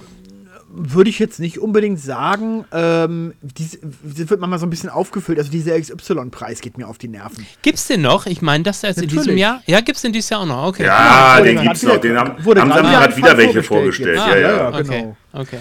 [0.73, 2.65] Würde ich jetzt nicht unbedingt sagen.
[2.73, 5.39] Ähm, dies, das wird manchmal so ein bisschen aufgefüllt.
[5.39, 7.45] Also dieser XY-Preis geht mir auf die Nerven.
[7.63, 8.27] Gibt's den noch?
[8.27, 9.37] Ich meine, das erst in diesem.
[9.37, 9.63] Jahr?
[9.67, 10.67] Ja, gibt's den dieses Jahr auch noch?
[10.69, 10.85] Okay.
[10.85, 14.17] Ja, wurde den gibt's noch, den haben, wurde haben grad gerade wieder welche vorgestellt vorgestellt.
[14.17, 14.27] jetzt.
[14.27, 14.57] Ja, Ah, ja.
[14.57, 14.69] ja.
[14.69, 14.83] okay.
[14.85, 15.17] genau.
[15.33, 15.59] okay.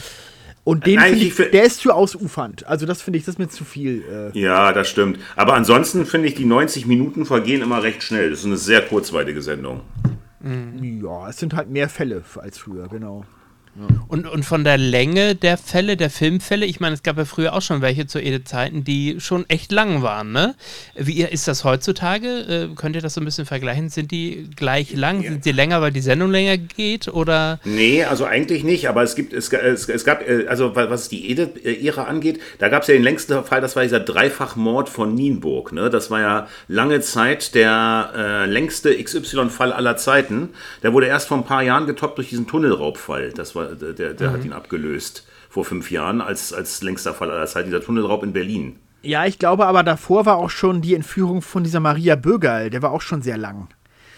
[0.64, 2.68] Und den Nein, finde ich der ist zu ausufernd.
[2.68, 4.32] Also das finde ich, das ist mir zu viel.
[4.36, 5.18] Äh, Ja, das stimmt.
[5.36, 8.30] Aber ansonsten finde ich, die 90 Minuten vergehen immer recht schnell.
[8.30, 9.82] Das ist eine sehr kurzweilige Sendung.
[10.44, 13.26] ja, es sind halt mehr Fälle als früher, genau.
[14.10, 17.54] Und, und von der Länge der Fälle, der Filmfälle, ich meine, es gab ja früher
[17.54, 20.56] auch schon welche zu Ede-Zeiten, die schon echt lang waren, ne?
[20.96, 22.28] Wie ist das heutzutage?
[22.72, 23.88] Äh, könnt ihr das so ein bisschen vergleichen?
[23.90, 25.22] Sind die gleich lang?
[25.22, 27.08] Sind sie länger, weil die Sendung länger geht?
[27.08, 30.90] Oder Nee, also eigentlich nicht, aber es gibt, es, es, es gab, äh, also wa-
[30.90, 34.90] was die Ede-Ära angeht, da gab es ja den längsten Fall, das war dieser Dreifachmord
[34.90, 35.72] von Nienburg.
[35.72, 35.90] Ne?
[35.90, 40.50] Das war ja lange Zeit der äh, längste XY-Fall aller Zeiten.
[40.84, 43.32] Der wurde erst vor ein paar Jahren getoppt durch diesen Tunnelraubfall.
[43.32, 47.32] Das war, der, der, der hat ihn abgelöst vor fünf Jahren als, als längster Fall
[47.32, 48.76] aller Zeiten, dieser Tunnelraub in Berlin.
[49.02, 52.70] Ja, ich glaube aber davor war auch schon die Entführung von dieser Maria Bögerl.
[52.70, 53.70] Der war auch schon sehr lang.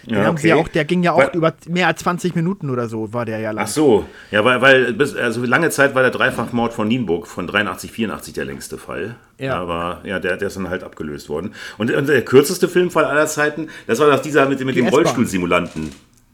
[0.03, 0.63] Den Ja, sie ja okay.
[0.63, 3.37] auch, der ging ja auch Weil- über mehr als 20 Minuten oder so, war der
[3.39, 3.65] ja lang.
[3.65, 7.45] Ach so, ja, weil, weil bis, also lange Zeit war der Dreifachmord von Nienburg von
[7.45, 9.15] 83, 84 der längste Fall.
[9.37, 9.59] Ja.
[9.59, 11.53] Aber ja, der, der ist dann halt abgelöst worden.
[11.77, 15.03] Und, und der kürzeste Filmfall aller Zeiten, das war doch dieser mit, mit dem S-Bahn.
[15.03, 15.91] Rollstuhlsimulanten.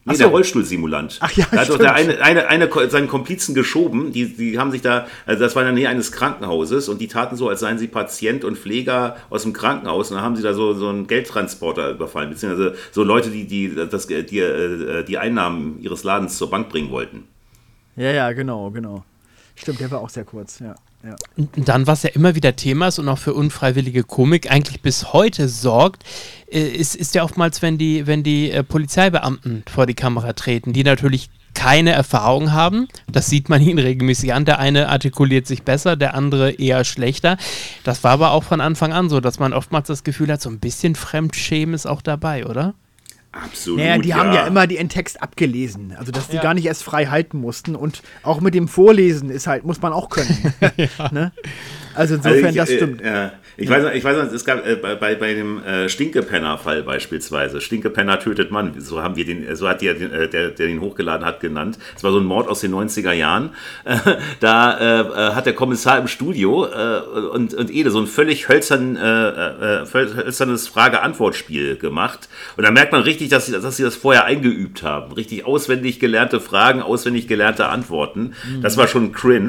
[0.08, 0.24] Nee, Ach so.
[0.24, 1.18] der Rollstuhlsimulant.
[1.20, 4.72] Ach ja, da hat doch der eine, eine, eine seinen Komplizen geschoben, die, die haben
[4.72, 7.60] sich da, also das war in der Nähe eines Krankenhauses und die taten so, als
[7.60, 10.88] seien sie Patient und Pfleger aus dem Krankenhaus und dann haben sie da so, so
[10.88, 16.38] einen Geldtransporter überfallen, beziehungsweise so Leute, die die, das, die, äh, die Einnahmen ihres Ladens
[16.38, 17.26] zur Bank bringen wollten.
[17.98, 19.04] Ja, ja, genau, genau.
[19.58, 20.76] Stimmt, der war auch sehr kurz, ja.
[21.04, 21.16] ja.
[21.56, 25.50] Dann, was ja immer wieder Thema ist und auch für unfreiwillige Komik eigentlich bis heute
[25.50, 26.04] sorgt,
[26.52, 30.74] äh, ist, ist ja oftmals, wenn die, wenn die äh, Polizeibeamten vor die Kamera treten,
[30.74, 32.88] die natürlich keine Erfahrung haben.
[33.12, 34.46] Das sieht man ihnen regelmäßig an.
[34.46, 37.38] Der eine artikuliert sich besser, der andere eher schlechter.
[37.84, 40.50] Das war aber auch von Anfang an so, dass man oftmals das Gefühl hat, so
[40.50, 42.76] ein bisschen Fremdschämen ist auch dabei, oder?
[43.32, 43.80] Absolut.
[43.80, 46.42] Naja, die haben ja immer den Text abgelesen, also dass die Ja.
[46.42, 47.76] gar nicht erst frei halten mussten.
[47.76, 50.54] Und auch mit dem Vorlesen ist halt, muss man auch können.
[51.12, 51.32] ne?
[51.98, 53.02] Also insofern, Also ich, das äh, stimmt.
[53.02, 53.32] ja.
[53.60, 57.60] Ich weiß, noch- ich weiß, es gab äh, bei, bei, dem äh, Stinkepenner-Fall beispielsweise.
[57.60, 58.74] Stinkepenner tötet Mann.
[58.80, 61.80] So haben wir den, äh, so hat der, äh, der, der den hochgeladen hat, genannt.
[61.96, 63.50] Es war so ein Mord aus den 90er Jahren.
[63.84, 63.98] Äh,
[64.40, 67.00] da äh, äh, hat der Kommissar im Studio äh,
[67.34, 72.30] und, und Ede so ein völlig hölzern, äh, äh, hölzernes Frage-Antwort-Spiel gemacht.
[72.58, 75.12] Und da merkt man richtig, dass sie, dass sie das vorher eingeübt haben.
[75.14, 78.34] Richtig auswendig gelernte Fragen, auswendig gelernte Antworten.
[78.62, 79.48] Das war schon cringe.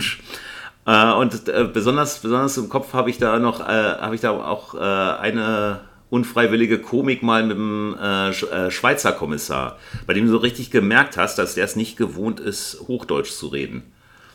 [0.89, 4.31] Äh, und äh, besonders, besonders im Kopf habe ich da noch, äh, habe ich da
[4.31, 10.31] auch äh, eine unfreiwillige Komik mal mit dem äh, äh, Schweizer Kommissar, bei dem du
[10.31, 13.83] so richtig gemerkt hast, dass der es nicht gewohnt ist, Hochdeutsch zu reden.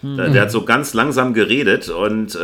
[0.04, 0.18] Mhm.
[0.18, 2.38] Der, der, hat so ganz langsam geredet und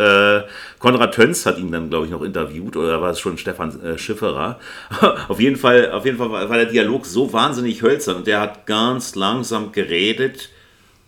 [0.80, 4.60] Konrad Töns hat ihn dann, glaube ich, noch interviewt oder war es schon Stefan Schifferer.
[5.28, 8.42] auf jeden Fall, auf jeden Fall war, war der Dialog so wahnsinnig hölzern und der
[8.42, 10.50] hat ganz langsam geredet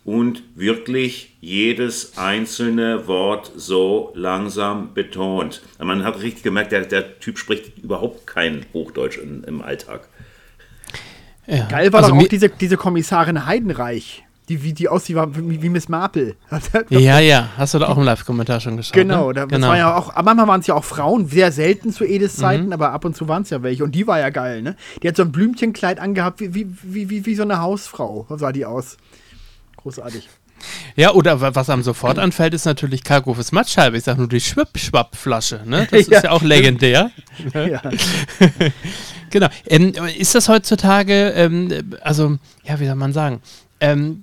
[0.03, 5.61] und wirklich jedes einzelne Wort so langsam betont.
[5.79, 10.07] Man hat richtig gemerkt, der, der Typ spricht überhaupt kein Hochdeutsch in, im Alltag.
[11.47, 11.67] Ja.
[11.67, 14.23] Geil war also doch auch diese, diese Kommissarin Heidenreich.
[14.49, 16.35] Die, wie die aussieht, wie, wie Miss Marple.
[16.89, 18.93] ja, ja, hast du da auch im Live-Kommentar schon geschaut.
[18.93, 19.33] Genau, ne?
[19.35, 19.69] da, genau.
[19.69, 22.73] war ja auch, manchmal waren es ja auch Frauen, sehr selten zu Edis Zeiten, mhm.
[22.73, 23.83] aber ab und zu waren es ja welche.
[23.83, 24.75] Und die war ja geil, ne?
[25.01, 28.51] Die hat so ein Blümchenkleid angehabt, wie, wie, wie, wie, wie so eine Hausfrau, sah
[28.51, 28.97] die aus.
[29.83, 30.29] Großartig.
[30.95, 33.97] Ja, oder was einem sofort anfällt, ist natürlich Kargofes Matscheibe.
[33.97, 35.61] Ich sag nur die Schwipp-Schwapp-Flasche.
[35.65, 35.87] Ne?
[35.89, 36.17] Das ja.
[36.17, 37.11] ist ja auch legendär.
[37.53, 37.81] ja.
[39.29, 39.47] genau.
[39.65, 43.41] Ähm, ist das heutzutage, ähm, also, ja, wie soll man sagen,
[43.79, 44.21] ähm,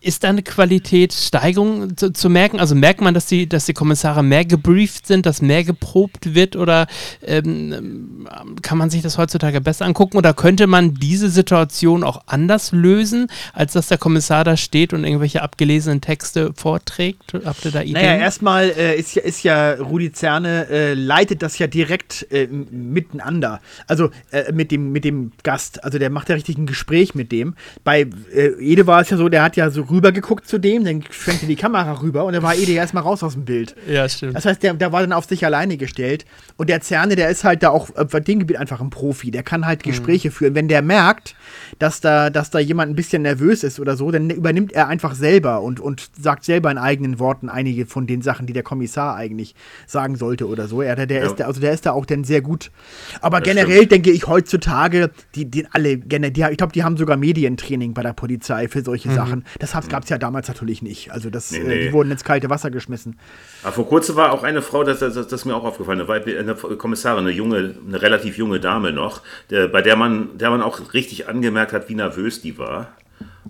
[0.00, 2.58] ist da eine Qualitätssteigerung zu, zu, merken?
[2.58, 6.56] Also merkt man, dass die, dass die Kommissare mehr gebrieft sind, dass mehr geprobt wird
[6.56, 6.86] oder
[7.22, 8.26] ähm,
[8.62, 13.26] kann man sich das heutzutage besser angucken oder könnte man diese Situation auch anders lösen,
[13.52, 17.34] als dass der Kommissar da steht und irgendwelche abgelesenen Texte vorträgt?
[17.44, 17.94] Habt ihr da Ideen?
[17.94, 22.46] Naja, erstmal äh, ist, ja, ist ja Rudi Zerne äh, leitet das ja direkt äh,
[22.46, 23.60] miteinander.
[23.86, 25.84] Also äh, mit, dem, mit dem Gast.
[25.84, 27.54] Also der macht ja richtig ein Gespräch mit dem.
[27.84, 31.02] Bei äh, Ede war es ja so, der hat ja so rübergeguckt zu dem, dann
[31.10, 33.74] schwenkte die Kamera rüber und dann war Ede erstmal raus aus dem Bild.
[33.88, 34.36] Ja, stimmt.
[34.36, 36.24] Das heißt, der, der war dann auf sich alleine gestellt.
[36.56, 39.30] Und der Zerne, der ist halt da auch auf dem Gebiet einfach ein Profi.
[39.30, 39.90] Der kann halt mhm.
[39.90, 40.32] Gespräche mhm.
[40.32, 40.54] führen.
[40.54, 41.34] Wenn der merkt,
[41.78, 45.14] dass da, dass da jemand ein bisschen nervös ist oder so, dann übernimmt er einfach
[45.14, 49.16] selber und, und sagt selber in eigenen Worten einige von den Sachen, die der Kommissar
[49.16, 49.54] eigentlich
[49.86, 50.82] sagen sollte oder so.
[50.82, 51.26] Er, der, der ja.
[51.26, 52.70] ist da, also der ist da auch dann sehr gut.
[53.20, 53.92] Aber das generell stimmt.
[53.92, 58.12] denke ich heutzutage, die, die alle, die, ich glaube, die haben sogar Medientraining bei der
[58.12, 59.14] Polizei für solche mhm.
[59.14, 59.44] Sachen.
[59.58, 61.12] Das gab es ja damals natürlich nicht.
[61.12, 61.84] Also das, nee, äh, nee.
[61.86, 63.18] die wurden ins kalte Wasser geschmissen.
[63.62, 66.54] Aber vor kurzem war auch eine Frau, das, das, das ist mir auch aufgefallen, eine
[66.54, 70.94] Kommissarin, eine junge, eine relativ junge Dame noch, der, bei der man, der man auch
[70.94, 72.88] richtig angemerkt hat, wie nervös die war.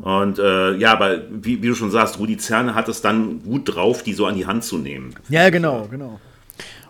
[0.02, 3.74] Und äh, ja, aber wie, wie, du schon sagst, Rudi Zerne hat es dann gut
[3.74, 5.14] drauf, die so an die Hand zu nehmen.
[5.28, 6.20] Ja, genau, genau.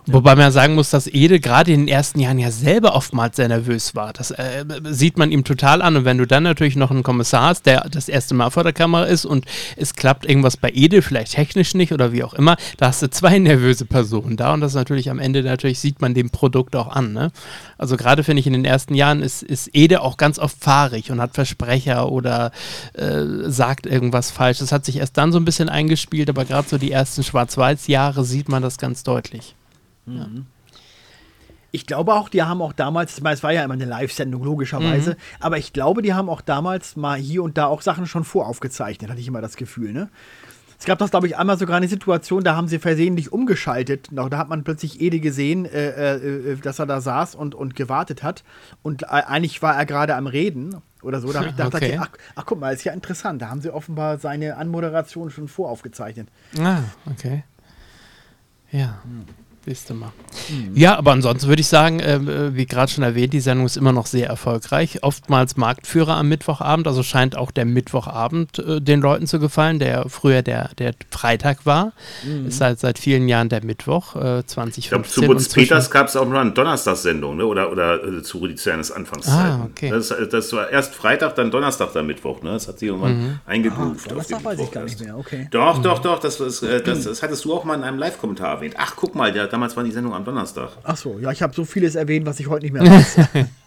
[0.07, 3.47] Wobei man sagen muss, dass Ede gerade in den ersten Jahren ja selber oftmals sehr
[3.47, 4.13] nervös war.
[4.13, 5.95] Das äh, sieht man ihm total an.
[5.95, 8.73] Und wenn du dann natürlich noch einen Kommissar hast, der das erste Mal vor der
[8.73, 9.45] Kamera ist und
[9.77, 13.11] es klappt irgendwas bei Ede, vielleicht technisch nicht oder wie auch immer, da hast du
[13.11, 14.53] zwei nervöse Personen da.
[14.53, 17.13] Und das natürlich am Ende natürlich sieht man dem Produkt auch an.
[17.13, 17.31] Ne?
[17.77, 21.11] Also gerade finde ich in den ersten Jahren ist, ist Ede auch ganz oft fahrig
[21.11, 22.51] und hat Versprecher oder
[22.93, 24.57] äh, sagt irgendwas falsch.
[24.57, 28.25] Das hat sich erst dann so ein bisschen eingespielt, aber gerade so die ersten Schwarz-Weiß-Jahre
[28.25, 29.55] sieht man das ganz deutlich.
[30.05, 30.27] Ja.
[30.27, 30.45] Mhm.
[31.73, 35.15] Ich glaube auch, die haben auch damals, es war ja immer eine Live-Sendung, logischerweise, mhm.
[35.39, 39.09] aber ich glaube, die haben auch damals mal hier und da auch Sachen schon voraufgezeichnet,
[39.09, 40.09] hatte ich immer das Gefühl, ne?
[40.81, 44.09] Es gab das, glaube ich, einmal sogar eine Situation, da haben sie versehentlich umgeschaltet.
[44.11, 47.75] Da hat man plötzlich Ede gesehen, äh, äh, äh, dass er da saß und, und
[47.75, 48.43] gewartet hat.
[48.81, 51.31] Und äh, eigentlich war er gerade am Reden oder so.
[51.31, 51.99] Da habe ich gedacht, okay.
[52.01, 53.43] ach, ach, guck mal, ist ja interessant.
[53.43, 56.29] Da haben sie offenbar seine Anmoderation schon voraufgezeichnet.
[56.59, 56.79] Ah,
[57.11, 57.43] okay.
[58.71, 59.03] Ja.
[59.03, 59.25] Hm.
[59.63, 60.11] Siehst du mal.
[60.49, 60.71] Mhm.
[60.75, 63.91] Ja, aber ansonsten würde ich sagen, äh, wie gerade schon erwähnt, die Sendung ist immer
[63.91, 65.03] noch sehr erfolgreich.
[65.03, 70.09] Oftmals Marktführer am Mittwochabend, also scheint auch der Mittwochabend äh, den Leuten zu gefallen, der
[70.09, 71.93] früher der, der Freitag war.
[72.25, 72.47] Mhm.
[72.47, 74.79] Ist seit, seit vielen Jahren der Mittwoch, äh, 2015.
[74.79, 77.45] Ich glaube, zu Butz Peters gab es auch nur eine Donnerstagssendung, ne?
[77.45, 79.61] oder, oder äh, zu Rudi Zernes Anfangszeiten.
[79.61, 79.91] Ah, okay.
[79.91, 82.41] Das, das, war erst Freitag, dann Donnerstag, dann Mittwoch.
[82.41, 82.53] Ne?
[82.53, 83.39] Das hat sich irgendwann mhm.
[83.45, 84.09] eingegroovt.
[84.09, 85.47] Donnerstag weiß ich gar nicht mehr, okay.
[85.51, 88.55] Doch, doch, doch, das, das, äh, das, das hattest du auch mal in einem Live-Kommentar
[88.55, 88.73] erwähnt.
[88.79, 90.69] Ach, guck mal, der damals war die Sendung am Donnerstag.
[90.83, 93.17] Ach so, ja, ich habe so vieles erwähnt, was ich heute nicht mehr weiß.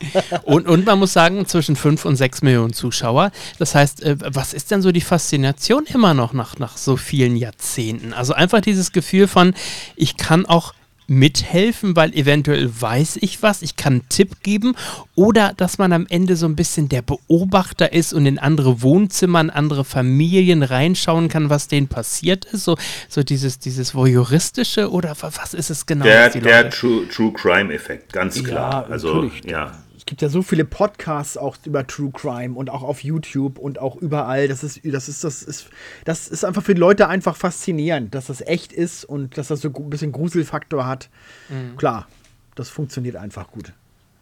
[0.44, 3.30] und, und man muss sagen, zwischen 5 und 6 Millionen Zuschauer.
[3.58, 7.36] Das heißt, äh, was ist denn so die Faszination immer noch nach, nach so vielen
[7.36, 8.12] Jahrzehnten?
[8.12, 9.54] Also einfach dieses Gefühl von,
[9.96, 10.74] ich kann auch
[11.06, 14.74] mithelfen, weil eventuell weiß ich was, ich kann einen Tipp geben
[15.14, 19.40] oder dass man am Ende so ein bisschen der Beobachter ist und in andere Wohnzimmer,
[19.40, 22.76] in andere Familien reinschauen kann, was denen passiert ist, so,
[23.08, 26.04] so dieses, dieses voyeuristische oder was ist es genau?
[26.04, 28.86] Der, der True, True Crime Effekt, ganz klar.
[28.86, 29.72] Ja, also, ja
[30.04, 33.78] es gibt ja so viele Podcasts auch über True Crime und auch auf YouTube und
[33.78, 34.48] auch überall.
[34.48, 35.68] Das ist, das ist, das ist,
[36.04, 39.62] das ist einfach für die Leute einfach faszinierend, dass das echt ist und dass das
[39.62, 41.08] so ein bisschen Gruselfaktor hat.
[41.48, 41.78] Mhm.
[41.78, 42.06] Klar,
[42.54, 43.72] das funktioniert einfach gut.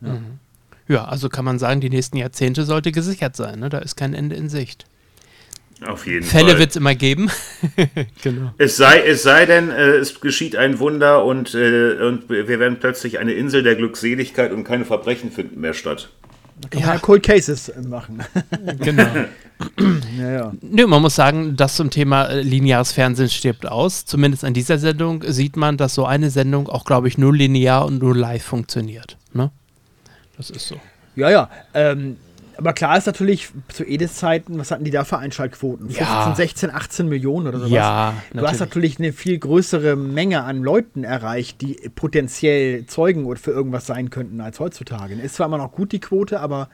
[0.01, 0.13] Ja.
[0.13, 0.39] Mhm.
[0.87, 1.05] ja.
[1.05, 3.59] also kann man sagen, die nächsten Jahrzehnte sollte gesichert sein.
[3.59, 3.69] Ne?
[3.69, 4.85] Da ist kein Ende in Sicht.
[5.87, 7.31] Auf jeden Fälle wird es immer geben.
[8.23, 8.53] genau.
[8.59, 12.79] Es sei, es sei denn, äh, es geschieht ein Wunder und, äh, und wir werden
[12.81, 16.11] plötzlich eine Insel der Glückseligkeit und keine Verbrechen finden mehr statt.
[16.61, 16.87] Da kann ja.
[16.87, 18.23] man ja Cold Cases machen.
[18.81, 19.07] genau.
[20.19, 20.53] ja, ja.
[20.61, 24.05] Nö, man muss sagen, das zum Thema äh, lineares Fernsehen stirbt aus.
[24.05, 27.85] Zumindest an dieser Sendung sieht man, dass so eine Sendung auch, glaube ich, nur linear
[27.87, 29.17] und nur live funktioniert.
[29.33, 29.51] Ne?
[30.37, 30.81] Das ist so.
[31.17, 31.51] Ja, ja.
[31.75, 32.17] Ähm,
[32.63, 35.87] aber klar ist natürlich, zu Edis-Zeiten, was hatten die da für Einschaltquoten?
[35.87, 36.33] 15, ja.
[36.33, 37.73] 16, 18 Millionen oder sowas.
[37.73, 38.51] Ja, du natürlich.
[38.53, 44.11] hast natürlich eine viel größere Menge an Leuten erreicht, die potenziell Zeugen für irgendwas sein
[44.11, 45.15] könnten als heutzutage.
[45.15, 46.69] Ist zwar immer noch gut die Quote, aber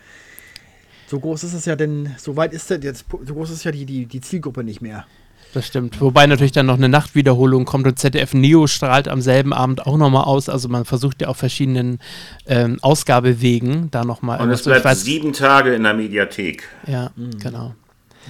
[1.06, 3.70] so groß ist es ja denn, so weit ist das jetzt, so groß ist ja
[3.70, 5.06] die, die, die Zielgruppe nicht mehr.
[5.54, 6.00] Das stimmt.
[6.00, 9.96] Wobei natürlich dann noch eine Nachtwiederholung kommt und ZDF Neo strahlt am selben Abend auch
[9.96, 10.48] nochmal aus.
[10.48, 12.00] Also man versucht ja auf verschiedenen
[12.46, 14.40] ähm, Ausgabewegen da nochmal.
[14.40, 16.68] Und es bleibt weiß, sieben Tage in der Mediathek.
[16.86, 17.38] Ja, mhm.
[17.38, 17.74] genau.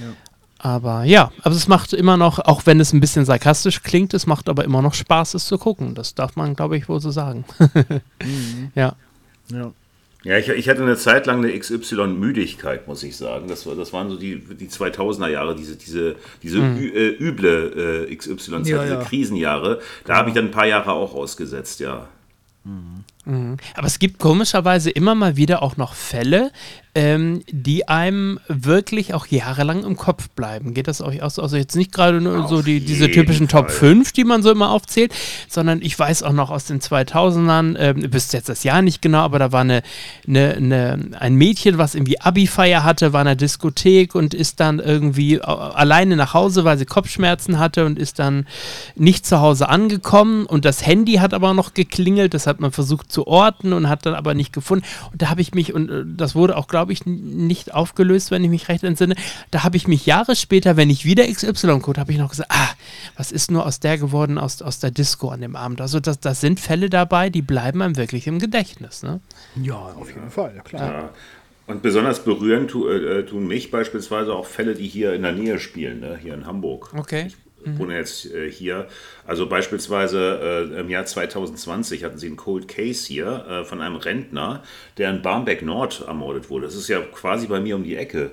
[0.01, 0.12] Ja.
[0.61, 4.27] Aber ja, aber es macht immer noch, auch wenn es ein bisschen sarkastisch klingt, es
[4.27, 5.95] macht aber immer noch Spaß, es zu gucken.
[5.95, 7.45] Das darf man, glaube ich, wohl so sagen.
[8.23, 8.73] mhm.
[8.75, 8.95] Ja.
[9.53, 9.73] Ja.
[10.25, 13.47] Ja, ich, ich, hatte eine Zeit lang eine XY-Müdigkeit, muss ich sagen.
[13.47, 16.77] Das, war, das waren so die, die 2000er Jahre, diese, diese, diese mhm.
[16.77, 19.05] ü, äh, üble äh, XY-Zeit, ja, diese ja.
[19.05, 19.81] Krisenjahre.
[20.05, 20.19] Da ja.
[20.19, 22.09] habe ich dann ein paar Jahre auch ausgesetzt, ja.
[22.64, 23.05] Mhm.
[23.25, 23.57] Mhm.
[23.75, 26.51] Aber es gibt komischerweise immer mal wieder auch noch Fälle,
[26.95, 30.74] ähm, die einem wirklich auch jahrelang im Kopf bleiben.
[30.74, 31.39] Geht das euch aus?
[31.39, 33.62] Also jetzt nicht gerade nur so die, diese typischen Fall.
[33.62, 35.12] Top 5, die man so immer aufzählt,
[35.49, 39.20] sondern ich weiß auch noch aus den 2000ern, ähm, wisst jetzt das Jahr nicht genau,
[39.20, 39.82] aber da war eine,
[40.26, 44.78] eine, eine, ein Mädchen, was irgendwie Abi-Feier hatte, war in der Diskothek und ist dann
[44.78, 48.47] irgendwie alleine nach Hause, weil sie Kopfschmerzen hatte und ist dann
[48.97, 53.12] nicht zu Hause angekommen und das Handy hat aber noch geklingelt, das hat man versucht
[53.12, 54.84] zu orten und hat dann aber nicht gefunden.
[55.12, 58.45] Und da habe ich mich, und äh, das wurde auch, glaube ich, nicht aufgelöst, wenn
[58.45, 59.14] ich mich recht entsinne,
[59.51, 62.70] da habe ich mich Jahre später, wenn ich wieder XY-Code, habe ich noch gesagt, ah,
[63.16, 65.81] was ist nur aus der geworden, aus, aus der Disco an dem Abend.
[65.81, 69.03] Also das, das sind Fälle dabei, die bleiben einem wirklich im Gedächtnis.
[69.03, 69.20] Ne?
[69.57, 70.93] Ja, auf jeden Fall, klar.
[70.93, 71.11] Ja.
[71.66, 75.59] Und besonders berührend tu, äh, tun mich beispielsweise auch Fälle, die hier in der Nähe
[75.59, 76.18] spielen, ne?
[76.20, 76.95] hier in Hamburg.
[76.97, 77.26] Okay.
[77.26, 77.78] Ich mhm.
[77.78, 78.86] wohne jetzt äh, hier.
[79.26, 83.96] Also beispielsweise äh, im Jahr 2020 hatten sie einen Cold Case hier äh, von einem
[83.96, 84.62] Rentner,
[84.96, 86.66] der in Barmbek Nord ermordet wurde.
[86.66, 88.32] Das ist ja quasi bei mir um die Ecke.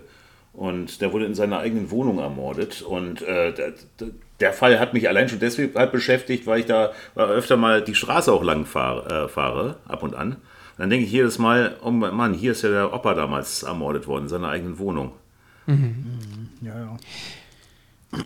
[0.53, 2.81] Und der wurde in seiner eigenen Wohnung ermordet.
[2.81, 3.73] Und äh, der,
[4.39, 7.95] der, Fall hat mich allein schon deswegen halt beschäftigt, weil ich da öfter mal die
[7.95, 10.37] Straße auch lang fahre, äh, fahre ab und an.
[10.77, 14.07] Und dann denke ich jedes Mal, oh Mann, hier ist ja der Opa damals ermordet
[14.07, 15.13] worden in seiner eigenen Wohnung.
[15.67, 16.49] Mhm.
[16.61, 16.97] Ja, ja.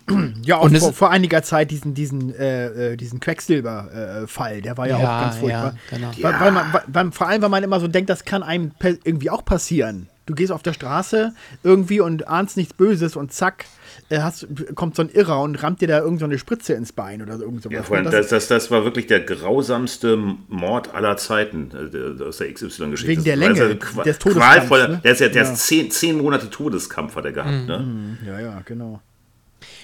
[0.44, 4.76] Ja, und, und vor, vor, einiger Zeit diesen, diesen, äh, äh diesen Quecksilber-Fall, äh, der
[4.76, 5.74] war ja, ja, auch ganz furchtbar.
[5.90, 6.10] Ja, genau.
[6.22, 8.72] weil, weil, man, weil, vor allem, weil man immer so denkt, das kann einem
[9.04, 10.08] irgendwie auch passieren.
[10.30, 11.32] Du gehst auf der Straße
[11.64, 13.64] irgendwie und ahnst nichts Böses und zack,
[14.10, 17.20] äh, hast, kommt so ein Irrer und rammt dir da irgendeine so Spritze ins Bein
[17.20, 17.74] oder irgend sowas.
[17.74, 22.36] Ja, vor allem, das, das, das, war wirklich der grausamste Mord aller Zeiten äh, aus
[22.36, 23.08] der XY-Geschichte.
[23.08, 24.70] Wegen der Länge also, des Todeskampfs.
[24.70, 25.00] Ne?
[25.02, 25.50] Der ist ja, der ja.
[25.50, 27.50] ist zehn, zehn Monate Todeskampf hat er gehabt.
[27.50, 27.66] Mhm.
[27.66, 28.18] Ne?
[28.26, 29.00] Ja, ja, genau.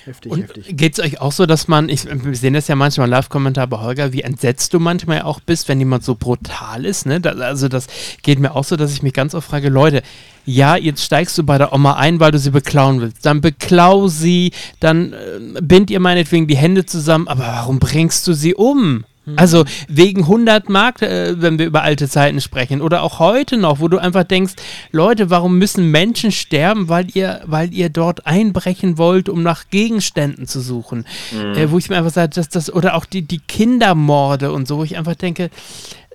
[0.07, 0.77] Heftig, und heftig.
[0.77, 3.67] Geht es euch auch so, dass man, ich, wir sehen das ja manchmal im Live-Kommentar
[3.67, 7.21] bei Holger, wie entsetzt du manchmal auch bist, wenn jemand so brutal ist, ne?
[7.21, 7.89] Da, also das
[8.23, 10.03] geht mir auch so, dass ich mich ganz oft frage, Leute,
[10.45, 13.27] ja, jetzt steigst du bei der Oma ein, weil du sie beklauen willst.
[13.27, 18.33] Dann beklau sie, dann äh, bind ihr meinetwegen die Hände zusammen, aber warum bringst du
[18.33, 19.05] sie um?
[19.27, 19.35] Mhm.
[19.37, 22.81] Also wegen 100 Mark, äh, wenn wir über alte Zeiten sprechen.
[22.81, 24.55] Oder auch heute noch, wo du einfach denkst,
[24.93, 30.47] Leute, warum müssen Menschen sterben, weil ihr, weil ihr dort einbrechen wollt, um nach Gegenständen
[30.47, 31.05] zu suchen.
[31.33, 31.55] Mhm.
[31.55, 34.79] Äh, wo ich mir einfach sage, dass das, oder auch die, die Kindermorde und so,
[34.79, 35.51] wo ich einfach denke,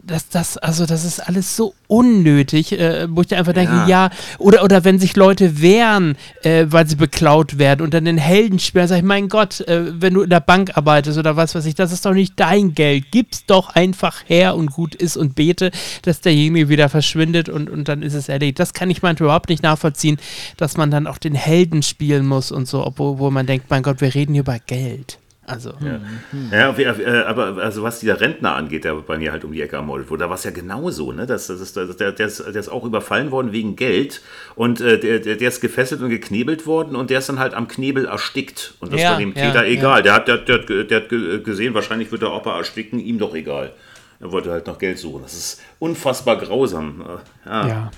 [0.03, 3.87] das, das, also das ist alles so unnötig, äh, wo ich da einfach denke, ja,
[3.87, 8.17] ja oder, oder wenn sich Leute wehren, äh, weil sie beklaut werden und dann den
[8.17, 11.55] Helden spielen, sag ich, mein Gott, äh, wenn du in der Bank arbeitest oder was
[11.55, 15.17] weiß ich, das ist doch nicht dein Geld, gib's doch einfach her und gut ist
[15.17, 15.71] und bete,
[16.03, 18.59] dass derjenige wieder verschwindet und, und dann ist es erledigt.
[18.59, 20.17] Das kann ich manchmal überhaupt nicht nachvollziehen,
[20.57, 23.83] dass man dann auch den Helden spielen muss und so, obwohl wo man denkt, mein
[23.83, 25.20] Gott, wir reden hier über Geld.
[25.47, 25.71] Also.
[25.83, 26.49] Ja, hm.
[26.51, 29.75] ja äh, aber also was dieser Rentner angeht, der bei mir halt um die Ecke
[29.75, 31.25] ermordet wurde, da war es ja genauso, ne?
[31.25, 34.21] Das, das ist, der, der, ist, der ist auch überfallen worden wegen Geld
[34.55, 37.67] und äh, der, der ist gefesselt und geknebelt worden und der ist dann halt am
[37.67, 38.75] Knebel erstickt.
[38.79, 40.05] Und das ja, war dem Peter ja, egal.
[40.05, 40.19] Ja.
[40.19, 41.09] Der, hat, der, der, der hat
[41.43, 43.73] gesehen, wahrscheinlich wird der Opa ersticken, ihm doch egal.
[44.19, 45.23] Er wollte halt noch Geld suchen.
[45.23, 47.03] Das ist unfassbar grausam.
[47.45, 47.67] Ja.
[47.67, 47.91] ja.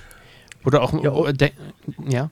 [0.63, 0.93] Oder auch,
[2.07, 2.29] ja.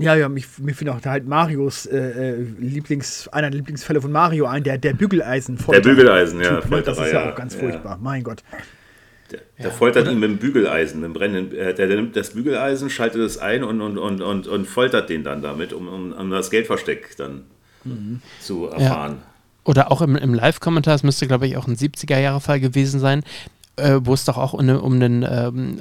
[0.00, 0.14] Ja.
[0.14, 4.12] Ja, ja, mich, mir fiel auch halt Marios äh, äh, Lieblings, einer der Lieblingsfälle von
[4.12, 6.60] Mario ein, der, der Bügeleisen Der Bügeleisen, ja.
[6.60, 6.82] Typ, ne?
[6.82, 8.42] Das ist ja, ja, auch ganz furchtbar, mein Gott.
[9.30, 10.12] Der, der ja, foltert oder?
[10.12, 13.38] ihn mit dem Bügeleisen, mit dem brennenden, äh, der, der, nimmt das Bügeleisen, schaltet es
[13.38, 17.16] ein und, und, und, und, und foltert den dann damit, um, um, um das Geldversteck
[17.16, 17.44] dann
[17.84, 18.22] mhm.
[18.40, 19.18] zu erfahren.
[19.20, 19.30] Ja.
[19.64, 23.22] Oder auch im, im Live-Kommentar, es müsste, glaube ich, auch ein 70er-Jahre-Fall gewesen sein,
[23.80, 25.80] äh, wo es doch auch um, um einen, ähm,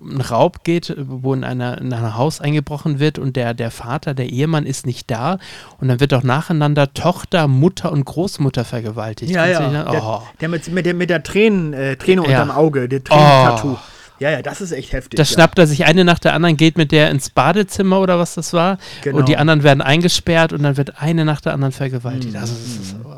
[0.00, 4.14] einen, Raub geht, wo in, einer, in ein Haus eingebrochen wird und der, der Vater,
[4.14, 5.38] der Ehemann ist nicht da
[5.78, 9.32] und dann wird doch nacheinander Tochter, Mutter und Großmutter vergewaltigt.
[9.32, 9.60] Ja, ja.
[9.60, 9.90] Dann, oh.
[9.90, 12.42] der, der, mit, mit der, mit der Tränen, äh, Träne ja.
[12.42, 13.72] unterm Auge, der Tränentattoo.
[13.72, 13.78] Oh.
[14.20, 15.16] Ja, ja, das ist echt heftig.
[15.16, 15.24] Da ja.
[15.24, 18.52] schnappt er sich eine nach der anderen, geht mit der ins Badezimmer oder was das
[18.52, 18.78] war.
[19.02, 19.18] Genau.
[19.18, 22.34] Und die anderen werden eingesperrt und dann wird eine nach der anderen vergewaltigt.
[22.34, 22.40] Mhm.
[22.40, 23.14] Also, das ist, oh.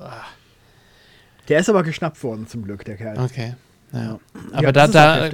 [1.49, 3.19] Der ist aber geschnappt worden, zum Glück, der Kerl.
[3.19, 3.55] Okay.
[3.93, 4.21] Ja.
[4.53, 5.31] Aber ja, da, da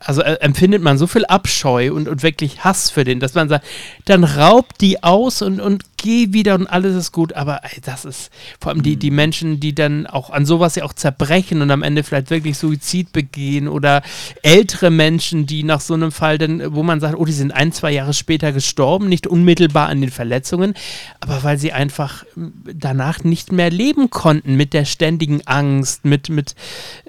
[0.00, 3.48] also äh, empfindet man so viel Abscheu und, und wirklich Hass für den, dass man
[3.48, 3.66] sagt,
[4.04, 7.32] dann raubt die aus und, und geh wieder und alles ist gut.
[7.32, 8.30] Aber ey, das ist
[8.60, 9.16] vor allem die, die mhm.
[9.16, 13.10] Menschen, die dann auch an sowas ja auch zerbrechen und am Ende vielleicht wirklich Suizid
[13.12, 14.02] begehen oder
[14.42, 17.72] ältere Menschen, die nach so einem Fall dann, wo man sagt, oh, die sind ein,
[17.72, 20.74] zwei Jahre später gestorben, nicht unmittelbar an den Verletzungen,
[21.20, 26.54] aber weil sie einfach danach nicht mehr leben konnten mit der ständigen Angst, mit, mit,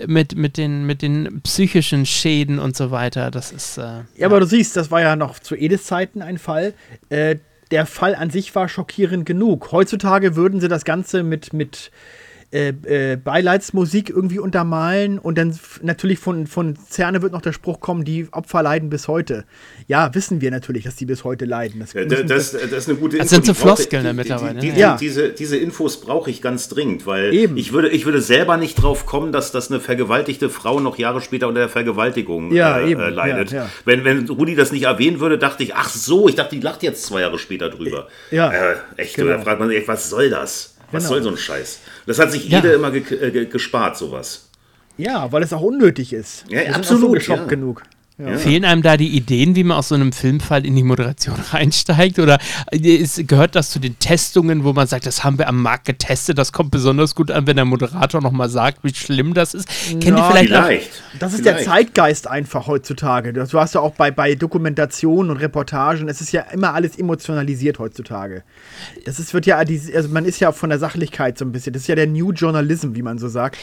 [0.08, 3.30] mit, mit, den, mit den psychischen Schäden und so weiter.
[3.30, 3.78] Das ist.
[3.78, 6.74] Äh, ja, ja, aber du siehst, das war ja noch zu Edis Zeiten ein Fall.
[7.10, 7.36] Äh,
[7.76, 9.74] der Fall an sich war schockierend genug.
[9.74, 11.92] Heutzutage würden sie das Ganze mit, mit
[12.56, 17.82] äh, äh, Beileidsmusik irgendwie untermalen und dann natürlich von, von Zerne wird noch der Spruch
[17.82, 19.44] kommen, die Opfer leiden bis heute.
[19.88, 21.82] Ja, wissen wir natürlich, dass die bis heute leiden.
[21.82, 23.24] Das, ja, das, das, ist eine gute Info.
[23.24, 24.60] Das sind so Floskeln die, mittlerweile.
[24.60, 24.96] Die, die, ja.
[24.96, 27.58] diese, diese Infos brauche ich ganz dringend, weil Eben.
[27.58, 31.20] Ich, würde, ich würde selber nicht drauf kommen, dass das eine vergewaltigte Frau noch Jahre
[31.20, 33.52] später unter der Vergewaltigung ja, äh, äh, leidet.
[33.52, 36.62] Ja, wenn, wenn Rudi das nicht erwähnen würde, dachte ich, ach so, ich dachte, die
[36.62, 38.08] lacht jetzt zwei Jahre später drüber.
[38.32, 38.50] Ja.
[38.50, 39.32] Äh, echt, genau.
[39.32, 40.75] da fragt man sich, was soll das?
[40.92, 41.16] Was genau.
[41.16, 41.80] soll so ein Scheiß?
[42.06, 42.60] Das hat sich ja.
[42.60, 44.50] jeder immer ge ge gespart, sowas.
[44.98, 46.46] Ja, weil es auch unnötig ist.
[46.50, 47.22] Ja, absolut.
[47.22, 47.46] So ja.
[47.46, 47.84] genug.
[48.18, 48.38] Ja.
[48.38, 52.18] Fehlen einem da die Ideen, wie man aus so einem Filmfall in die Moderation reinsteigt?
[52.18, 52.40] Oder
[52.72, 56.38] ist, gehört das zu den Testungen, wo man sagt, das haben wir am Markt getestet,
[56.38, 59.68] das kommt besonders gut an, wenn der Moderator nochmal sagt, wie schlimm das ist?
[59.90, 60.92] Kennt ja, ihr vielleicht, vielleicht.
[61.14, 61.60] Noch, das ist vielleicht.
[61.60, 63.34] der Zeitgeist einfach heutzutage.
[63.34, 67.80] Du hast ja auch bei, bei Dokumentationen und Reportagen, es ist ja immer alles emotionalisiert
[67.80, 68.44] heutzutage.
[69.04, 71.82] Das ist, wird ja, also man ist ja von der Sachlichkeit so ein bisschen, das
[71.82, 73.58] ist ja der New Journalism, wie man so sagt.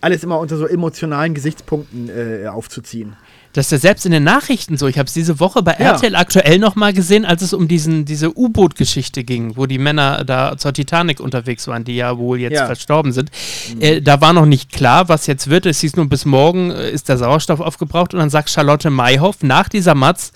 [0.00, 3.16] Alles immer unter so emotionalen Gesichtspunkten äh, aufzuziehen.
[3.56, 4.86] Das ist ja selbst in den Nachrichten so.
[4.86, 5.92] Ich habe es diese Woche bei ja.
[5.92, 10.58] RTL aktuell nochmal gesehen, als es um diesen, diese U-Boot-Geschichte ging, wo die Männer da
[10.58, 12.66] zur Titanic unterwegs waren, die ja wohl jetzt ja.
[12.66, 13.30] verstorben sind.
[13.74, 13.80] Mhm.
[13.80, 15.64] Äh, da war noch nicht klar, was jetzt wird.
[15.64, 18.12] Es hieß nur, bis morgen äh, ist der Sauerstoff aufgebraucht.
[18.12, 20.32] Und dann sagt Charlotte Mayhoff nach dieser Matz,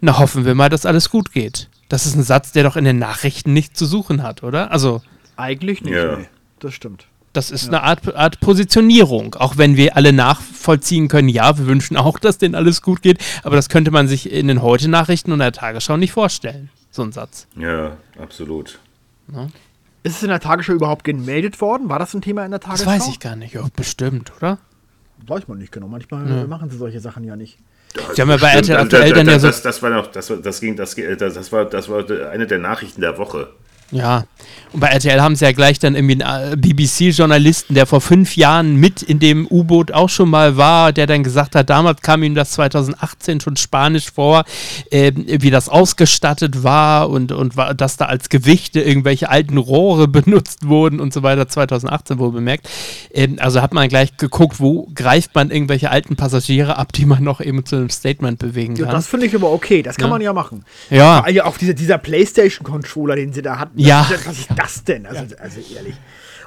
[0.00, 1.68] na hoffen wir mal, dass alles gut geht.
[1.88, 4.70] Das ist ein Satz, der doch in den Nachrichten nicht zu suchen hat, oder?
[4.70, 5.02] Also.
[5.34, 6.18] Eigentlich nicht, ja.
[6.18, 6.28] nee.
[6.60, 7.08] Das stimmt.
[7.34, 7.70] Das ist ja.
[7.70, 12.38] eine Art, Art Positionierung, auch wenn wir alle nachvollziehen können, ja, wir wünschen auch, dass
[12.38, 15.96] denen alles gut geht, aber das könnte man sich in den Heute-Nachrichten und der Tagesschau
[15.96, 17.48] nicht vorstellen, so ein Satz.
[17.56, 18.78] Ja, absolut.
[19.32, 19.48] Ja.
[20.04, 21.88] Ist es in der Tagesschau überhaupt gemeldet worden?
[21.88, 22.84] War das ein Thema in der Tagesschau?
[22.84, 24.58] Das weiß ich gar nicht, ja, bestimmt, oder?
[25.26, 26.46] Weiß man nicht genau, manchmal ja.
[26.46, 27.58] machen sie solche Sachen ja nicht.
[28.14, 29.46] Sie haben ja bei RTL aktuell dann ja so.
[29.46, 33.00] Das, das war noch, das, das ging, das, das, war, das war eine der Nachrichten
[33.00, 33.50] der Woche.
[33.94, 34.24] Ja,
[34.72, 38.36] und bei RTL haben sie ja gleich dann irgendwie einen äh, BBC-Journalisten, der vor fünf
[38.36, 42.24] Jahren mit in dem U-Boot auch schon mal war, der dann gesagt hat, damals kam
[42.24, 44.44] ihm das 2018 schon Spanisch vor,
[44.90, 50.08] äh, wie das ausgestattet war und, und war, dass da als Gewichte irgendwelche alten Rohre
[50.14, 52.68] benutzt wurden und so weiter, 2018 wohl bemerkt.
[53.12, 57.22] Ähm, also hat man gleich geguckt, wo greift man irgendwelche alten Passagiere ab, die man
[57.22, 58.86] noch eben zu einem Statement bewegen kann.
[58.86, 60.14] Ja, das finde ich aber okay, das kann ja.
[60.14, 60.64] man ja machen.
[60.90, 61.28] Ja.
[61.28, 64.08] ja auch dieser, dieser PlayStation-Controller, den sie da hatten ja.
[64.24, 65.06] Was ist das denn?
[65.06, 65.94] Also, also ehrlich.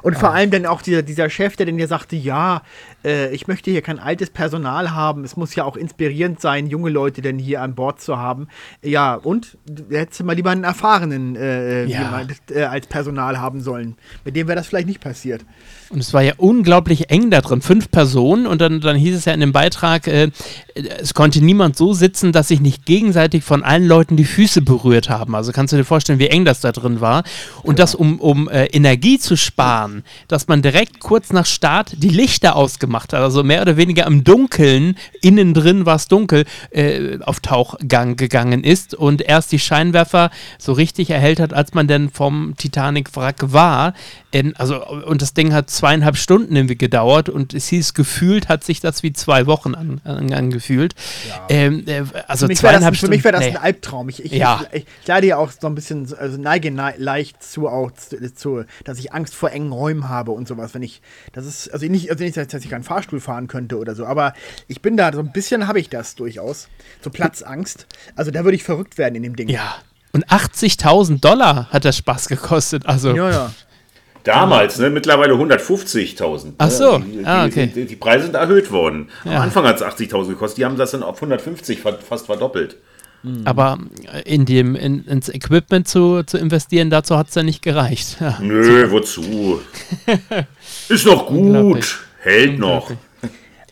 [0.02, 2.62] Und vor allem dann auch dieser, dieser Chef, der dann ja sagte, ja,
[3.04, 5.24] äh, ich möchte hier kein altes Personal haben.
[5.24, 8.48] Es muss ja auch inspirierend sein, junge Leute denn hier an Bord zu haben.
[8.84, 9.58] Ja, und
[9.89, 12.02] hättest du mal lieber einen erfahrenen äh, ja.
[12.02, 13.95] jemand, äh, als Personal haben sollen.
[14.26, 15.45] Mit dem wäre das vielleicht nicht passiert.
[15.89, 18.48] Und es war ja unglaublich eng da drin, fünf Personen.
[18.48, 20.32] Und dann, dann hieß es ja in dem Beitrag, äh,
[20.76, 25.10] es konnte niemand so sitzen, dass sich nicht gegenseitig von allen Leuten die Füße berührt
[25.10, 25.36] haben.
[25.36, 27.24] Also kannst du dir vorstellen, wie eng das da drin war.
[27.64, 27.84] Und ja.
[27.84, 32.56] das, um, um äh, Energie zu sparen, dass man direkt kurz nach Start die Lichter
[32.56, 33.22] ausgemacht hat.
[33.22, 38.64] Also mehr oder weniger im Dunkeln, innen drin war es dunkel, äh, auf Tauchgang gegangen
[38.64, 43.94] ist und erst die Scheinwerfer so richtig erhellt hat, als man dann vom Titanic-Wrack war.
[44.38, 48.64] In, also, und das Ding hat zweieinhalb Stunden irgendwie gedauert und es hieß, gefühlt hat
[48.64, 50.94] sich das wie zwei Wochen an, an, angefühlt.
[51.28, 51.46] Ja.
[51.50, 53.14] Ähm, äh, also für zweieinhalb das, Stunden.
[53.14, 53.58] Für mich wäre das nee.
[53.58, 54.10] ein Albtraum.
[54.10, 54.64] Ich, ich, ja.
[54.72, 58.34] ich, ich, leide ja auch so ein bisschen, also neige ne, leicht zu, auch zu,
[58.36, 60.76] zu, dass ich Angst vor engen Räumen habe und sowas.
[60.76, 61.02] Wenn ich,
[61.34, 64.34] das ist, also nicht, also nicht, dass ich keinen Fahrstuhl fahren könnte oder so, aber
[64.68, 66.68] ich bin da, so ein bisschen habe ich das durchaus.
[67.02, 67.88] So Platzangst.
[68.16, 69.50] Also da würde ich verrückt werden in dem Ding.
[69.50, 69.78] Ja.
[70.14, 72.86] Und 80.000 Dollar hat das Spaß gekostet.
[72.86, 73.16] Also.
[73.16, 73.52] Ja, ja.
[74.28, 74.90] Damals, ne?
[74.90, 76.54] mittlerweile 150.000.
[76.58, 77.72] Ach so, die, ah, okay.
[77.74, 79.10] Die, die, Preise sind erhöht worden.
[79.24, 79.38] Ja.
[79.38, 82.76] Am Anfang hat es 80.000 gekostet, die haben das dann auf 150 fast verdoppelt.
[83.24, 83.42] Mhm.
[83.46, 83.78] Aber
[84.26, 88.18] in dem, in, ins Equipment zu, zu investieren, dazu hat es ja nicht gereicht.
[88.20, 88.38] Ja.
[88.42, 89.62] Nö, wozu?
[90.90, 92.92] Ist noch gut, hält noch.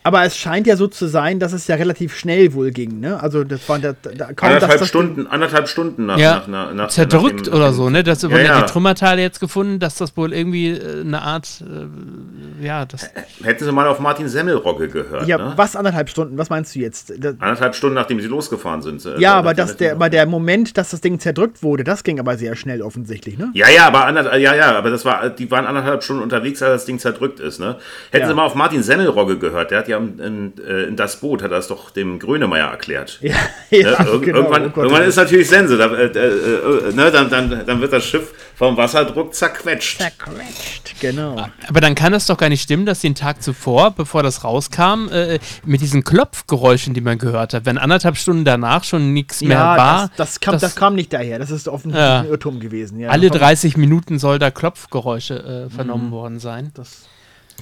[0.06, 3.20] Aber es scheint ja so zu sein, dass es ja relativ schnell wohl ging, ne?
[3.20, 6.72] Also das war da, da kaum anderthalb das, Stunden, das anderthalb Stunden nach, ja, nach,
[6.72, 8.04] nach, zerdrückt nach dem, oder so, ne?
[8.04, 8.62] Das wurden ja, ja.
[8.62, 13.10] die Trümmerteile jetzt gefunden, dass das wohl irgendwie äh, eine Art, äh, ja, das.
[13.42, 15.26] Hätten Sie mal auf Martin Semmelrogge gehört?
[15.26, 15.54] Ja, ne?
[15.56, 16.38] was anderthalb Stunden?
[16.38, 17.12] Was meinst du jetzt?
[17.18, 19.04] Das, anderthalb Stunden, nachdem Sie losgefahren sind.
[19.04, 22.20] Äh, ja, aber das der, aber der Moment, dass das Ding zerdrückt wurde, das ging
[22.20, 23.50] aber sehr schnell offensichtlich, ne?
[23.54, 26.84] Ja, ja, aber ja, ja, aber das war, die waren anderthalb Stunden unterwegs, als das
[26.84, 27.74] Ding zerdrückt ist, ne?
[28.12, 28.28] Hätten ja.
[28.28, 31.42] Sie mal auf Martin Semmelrogge gehört, der hat ja in, in äh, in das Boot
[31.42, 33.18] hat er es doch dem Grönemeyer erklärt.
[33.20, 33.34] Ja,
[33.70, 34.10] ja, ne?
[34.10, 35.76] Ir genau, irgendwann, oh irgendwann ist natürlich Sense.
[35.76, 37.10] Da, äh, äh, ne?
[37.10, 39.98] dann, dann, dann wird das Schiff vom Wasserdruck zerquetscht.
[39.98, 41.46] Zerquetscht, genau.
[41.68, 45.08] Aber dann kann es doch gar nicht stimmen, dass den Tag zuvor, bevor das rauskam,
[45.10, 49.58] äh, mit diesen Klopfgeräuschen, die man gehört hat, wenn anderthalb Stunden danach schon nichts mehr
[49.58, 50.08] war.
[50.16, 51.38] Das, das, kam, das, das, kam, nicht daher.
[51.38, 53.04] Das ist offensichtlich ein Irrtum gewesen.
[53.06, 56.12] alle 30 Minuten soll da Klopfgeräusche äh, vernommen mhm.
[56.12, 56.70] worden sein.
[56.74, 57.08] Das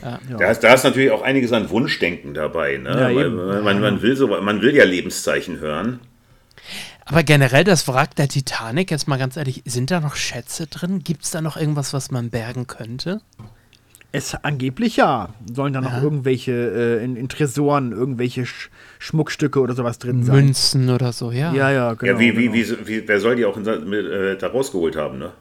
[0.03, 0.19] ja.
[0.39, 2.77] Da, ist, da ist natürlich auch einiges an Wunschdenken dabei.
[2.77, 2.91] Ne?
[2.91, 6.01] Ja, Weil, man, man, will so, man will ja Lebenszeichen hören.
[7.07, 11.01] Aber generell das Wrack der Titanic, jetzt mal ganz ehrlich, sind da noch Schätze drin?
[11.05, 13.21] Gibt es da noch irgendwas, was man bergen könnte?
[14.11, 15.35] Es angeblich ja.
[15.53, 16.03] Sollen da noch ja.
[16.03, 18.71] irgendwelche äh, in, in, Tresoren irgendwelche Sch
[19.01, 20.37] Schmuckstücke oder sowas drin sein?
[20.37, 21.53] Münzen oder so, ja.
[21.53, 22.13] Ja, ja, genau.
[22.13, 22.55] Ja, wie, genau.
[22.55, 25.33] Wie, wie, wer soll die auch in, äh, da rausgeholt haben, ne?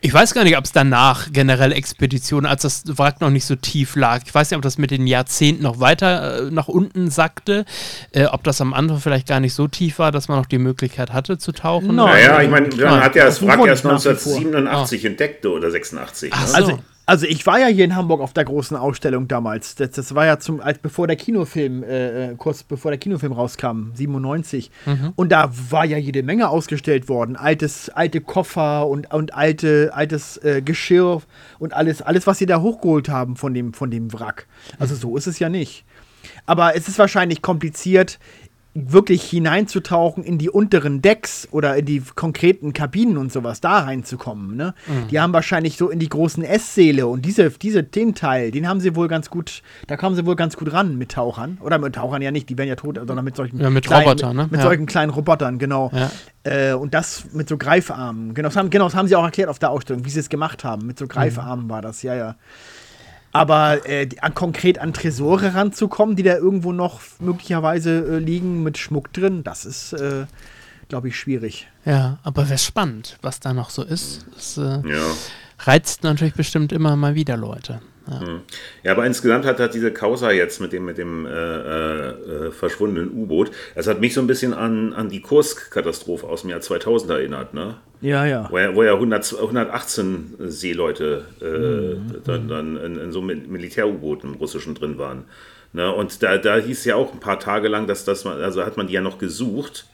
[0.00, 3.56] Ich weiß gar nicht, ob es danach generell Expeditionen, als das Wrack noch nicht so
[3.56, 4.22] tief lag.
[4.24, 7.64] Ich weiß nicht, ob das mit den Jahrzehnten noch weiter äh, nach unten sackte,
[8.12, 10.58] äh, ob das am Anfang vielleicht gar nicht so tief war, dass man noch die
[10.58, 11.96] Möglichkeit hatte zu tauchen.
[11.96, 15.06] Naja, ich meine, man hat ja das Wrack erst 1987 oh.
[15.06, 16.32] entdeckt oder 86.
[16.32, 16.46] Ach ne?
[16.46, 16.54] so.
[16.54, 16.78] Also
[17.08, 19.74] also ich war ja hier in Hamburg auf der großen Ausstellung damals.
[19.76, 23.32] Das, das war ja zum, als bevor der Kinofilm, äh, äh kurz bevor der Kinofilm
[23.32, 24.70] rauskam, 97.
[24.84, 25.14] Mhm.
[25.16, 27.36] Und da war ja jede Menge ausgestellt worden.
[27.36, 31.22] Altes, alte Koffer und, und alte, altes äh, Geschirr
[31.58, 34.46] und alles, alles, was sie da hochgeholt haben von dem, von dem Wrack.
[34.78, 35.86] Also so ist es ja nicht.
[36.44, 38.18] Aber es ist wahrscheinlich kompliziert,
[38.74, 44.56] wirklich hineinzutauchen in die unteren Decks oder in die konkreten Kabinen und sowas, da reinzukommen.
[44.56, 44.74] Ne?
[44.86, 45.08] Mhm.
[45.08, 48.80] Die haben wahrscheinlich so in die großen Esssäle und diese, diese, den Teil, den haben
[48.80, 51.58] sie wohl ganz gut, da kamen sie wohl ganz gut ran mit Tauchern.
[51.60, 54.04] Oder mit Tauchern ja nicht, die werden ja tot, sondern mit solchen ja, mit kleinen,
[54.04, 54.42] Robotern, ne?
[54.42, 54.66] Mit, mit ja.
[54.66, 55.90] solchen kleinen Robotern, genau.
[55.92, 56.10] Ja.
[56.44, 58.34] Äh, und das mit so Greifarmen.
[58.34, 60.28] Genau das, haben, genau, das haben sie auch erklärt auf der Ausstellung, wie sie es
[60.28, 60.86] gemacht haben.
[60.86, 61.08] Mit so mhm.
[61.08, 61.70] Greifarmen mhm.
[61.70, 62.36] war das, ja, ja.
[63.38, 68.78] Aber äh, an, konkret an Tresore ranzukommen, die da irgendwo noch möglicherweise äh, liegen mit
[68.78, 70.26] Schmuck drin, das ist, äh,
[70.88, 71.68] glaube ich, schwierig.
[71.84, 74.26] Ja, aber wäre spannend, was da noch so ist.
[74.34, 75.02] Das äh, ja.
[75.60, 77.80] reizt natürlich bestimmt immer mal wieder Leute.
[78.10, 78.20] Ja.
[78.20, 78.40] Hm.
[78.82, 82.50] ja, aber insgesamt hat, hat diese Causa jetzt mit dem, mit dem äh, äh, äh,
[82.50, 86.60] verschwundenen U-Boot, das hat mich so ein bisschen an, an die Kursk-Katastrophe aus dem Jahr
[86.60, 87.76] 2000 erinnert, ne?
[88.00, 88.48] Ja, ja.
[88.50, 92.22] Wo ja, wo ja 100, 118 Seeleute äh, mhm.
[92.24, 95.24] dann, dann in, in so einem Militär-U-Boot im russischen drin waren.
[95.72, 95.92] Ne?
[95.92, 98.86] Und da, da hieß ja auch ein paar Tage lang, dass das, also hat man
[98.86, 99.86] die ja noch gesucht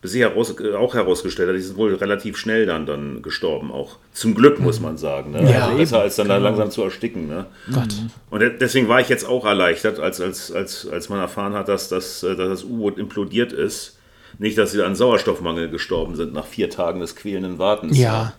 [0.00, 3.96] bis sich heraus, auch herausgestellt hat, die sind wohl relativ schnell dann, dann gestorben, auch.
[4.12, 5.32] Zum Glück, muss man sagen.
[5.32, 5.50] Ne?
[5.50, 6.38] Ja, also besser als dann genau.
[6.38, 7.28] da langsam zu ersticken.
[7.28, 7.46] Ne?
[7.72, 7.94] Gott.
[8.30, 11.88] Und deswegen war ich jetzt auch erleichtert, als, als, als, als man erfahren hat, dass,
[11.88, 13.98] dass, dass das U-Boot implodiert ist.
[14.38, 17.96] Nicht, dass sie an Sauerstoffmangel gestorben sind nach vier Tagen des quälenden Wartens.
[17.96, 18.34] Ja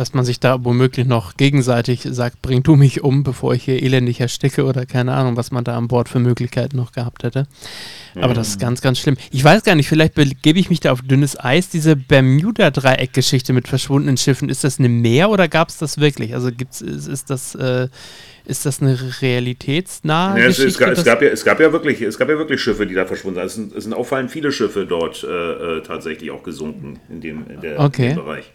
[0.00, 3.82] dass man sich da womöglich noch gegenseitig sagt, bring du mich um, bevor ich hier
[3.82, 7.46] elendig ersticke oder keine Ahnung, was man da an Bord für Möglichkeiten noch gehabt hätte.
[8.14, 8.34] Aber mhm.
[8.34, 8.62] das ist mhm.
[8.62, 9.18] ganz, ganz schlimm.
[9.30, 11.68] Ich weiß gar nicht, vielleicht begebe ich mich da auf dünnes Eis.
[11.68, 16.34] Diese Bermuda-Dreieck-Geschichte mit verschwundenen Schiffen, ist das eine Mehr oder gab es das wirklich?
[16.34, 17.54] Also gibt's, ist, ist das...
[17.54, 17.88] Äh,
[18.46, 22.18] ist das eine realitätsnahe ja, es, es, es, gab ja, es, gab ja wirklich, es
[22.18, 23.46] gab ja wirklich Schiffe, die da verschwunden sind.
[23.46, 25.28] Es sind, es sind auffallend viele Schiffe dort äh,
[25.76, 28.08] äh tatsächlich auch gesunken in dem, in der, okay.
[28.08, 28.50] in dem Bereich.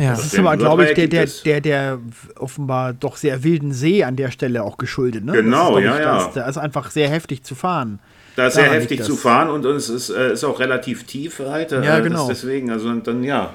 [0.00, 0.12] Ja.
[0.12, 1.98] Das ist aber, glaube ich, der, der, der, der
[2.36, 5.26] offenbar doch sehr wilden See an der Stelle auch geschuldet.
[5.26, 5.32] Ne?
[5.32, 6.30] Genau, ist, ja, ich, ja.
[6.34, 7.98] Da ist einfach sehr heftig zu fahren.
[8.34, 11.72] Da ist sehr heftig zu fahren und es ist, äh, ist auch relativ tief halt.
[11.72, 12.28] Ja, genau.
[12.28, 13.52] Deswegen, also dann, ja.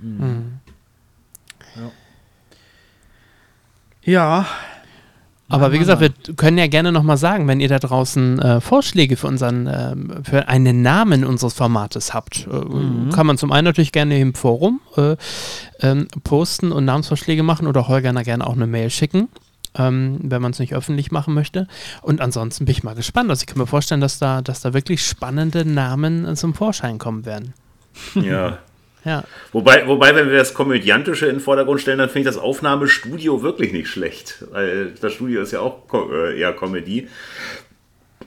[0.00, 0.60] Mhm.
[1.74, 1.90] ja.
[4.04, 4.46] Ja.
[5.48, 9.16] Aber wie gesagt, wir können ja gerne nochmal sagen, wenn ihr da draußen äh, Vorschläge
[9.16, 13.10] für unseren, äh, für einen Namen unseres Formates habt, äh, mhm.
[13.10, 15.16] kann man zum einen natürlich gerne im Forum äh,
[15.80, 19.28] ähm, posten und Namensvorschläge machen oder Holger gerne auch eine Mail schicken.
[19.76, 21.66] Ähm, wenn man es nicht öffentlich machen möchte.
[22.00, 23.28] Und ansonsten bin ich mal gespannt.
[23.28, 27.26] Also ich kann mir vorstellen, dass da, dass da wirklich spannende Namen zum Vorschein kommen
[27.26, 27.54] werden.
[28.14, 28.58] Ja,
[29.04, 29.24] ja.
[29.52, 33.42] Wobei, wobei, wenn wir das Komödiantische in den Vordergrund stellen, dann finde ich das Aufnahmestudio
[33.42, 34.44] wirklich nicht schlecht.
[34.50, 37.08] Weil das Studio ist ja auch äh, eher Comedy.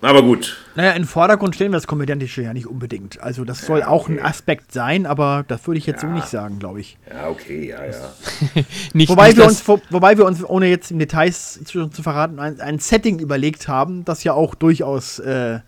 [0.02, 0.58] Aber gut.
[0.76, 3.20] Naja, in den Vordergrund stellen wir das Komödiantische ja nicht unbedingt.
[3.20, 3.94] Also das soll ja, okay.
[3.94, 6.10] auch ein Aspekt sein, aber das würde ich jetzt ja.
[6.10, 6.98] so nicht sagen, glaube ich.
[7.10, 8.12] Ja, okay, ja, ja.
[8.94, 12.40] nicht, wobei, nicht wir uns, wobei wir uns, ohne jetzt in Details zu, zu verraten,
[12.40, 15.60] ein, ein, Setting überlegt haben, das ja auch durchaus äh,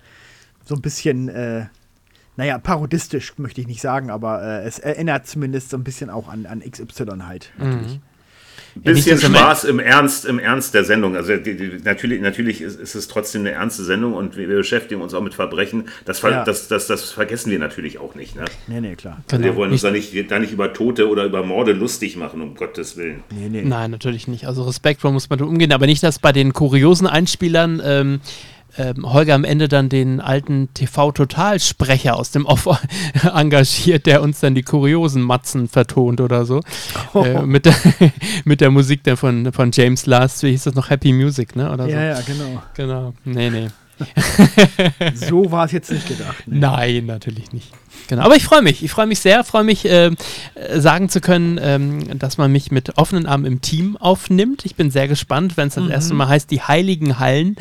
[0.64, 1.66] so ein bisschen äh,
[2.40, 6.30] naja, parodistisch möchte ich nicht sagen, aber äh, es erinnert zumindest so ein bisschen auch
[6.30, 7.52] an, an XY halt.
[7.58, 7.96] Natürlich.
[7.96, 8.02] Mhm.
[8.76, 11.18] Bisschen ja, Spaß im Ernst, im Ernst der Sendung.
[11.18, 14.56] Also die, die, natürlich, natürlich ist, ist, es trotzdem eine ernste Sendung und wir, wir
[14.56, 15.90] beschäftigen uns auch mit Verbrechen.
[16.06, 16.46] Das, ja.
[16.46, 18.38] das, das, das, vergessen wir natürlich auch nicht.
[18.38, 18.46] Ne?
[18.68, 19.22] Nee, nee, klar.
[19.28, 19.44] Genau.
[19.44, 22.56] Wir wollen uns da nicht, da nicht über Tote oder über Morde lustig machen, um
[22.56, 23.22] Gottes Willen.
[23.32, 23.64] Nee, nee.
[23.64, 24.48] Nein, natürlich nicht.
[24.48, 28.22] Also respektvoll muss man umgehen, aber nicht, dass bei den kuriosen Einspielern ähm,
[28.78, 32.68] ähm, Holger am Ende dann den alten TV-Total-Sprecher aus dem Off
[33.34, 36.62] engagiert, der uns dann die kuriosen Matzen vertont oder so.
[37.14, 37.24] Oh.
[37.24, 37.76] Äh, mit, der,
[38.46, 41.72] mit der Musik dann von, von James Last, wie hieß das noch, Happy Music, ne?
[41.72, 42.22] Oder ja, so.
[42.22, 42.64] ja, genau.
[42.76, 43.14] Genau.
[43.26, 43.68] Nee, nee.
[45.14, 46.44] so war es jetzt nicht gedacht.
[46.46, 46.60] Nee.
[46.60, 47.72] Nein, natürlich nicht.
[48.08, 48.84] Genau, aber ich freue mich.
[48.84, 50.12] Ich freue mich sehr, freue mich, äh,
[50.76, 54.66] sagen zu können, ähm, dass man mich mit offenen Armen im Team aufnimmt.
[54.66, 55.92] Ich bin sehr gespannt, wenn es das mhm.
[55.92, 57.56] erste Mal heißt, die heiligen Hallen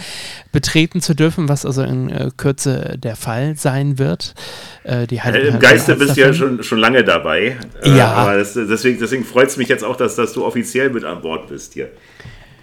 [0.51, 4.35] betreten zu dürfen, was also in äh, Kürze der Fall sein wird.
[4.85, 7.59] Äh, die heiligen äh, Im Geiste bist du ja schon, schon lange dabei.
[7.83, 8.13] Äh, ja.
[8.13, 11.21] aber das, deswegen, deswegen freut es mich jetzt auch, dass, dass du offiziell mit an
[11.21, 11.91] Bord bist hier.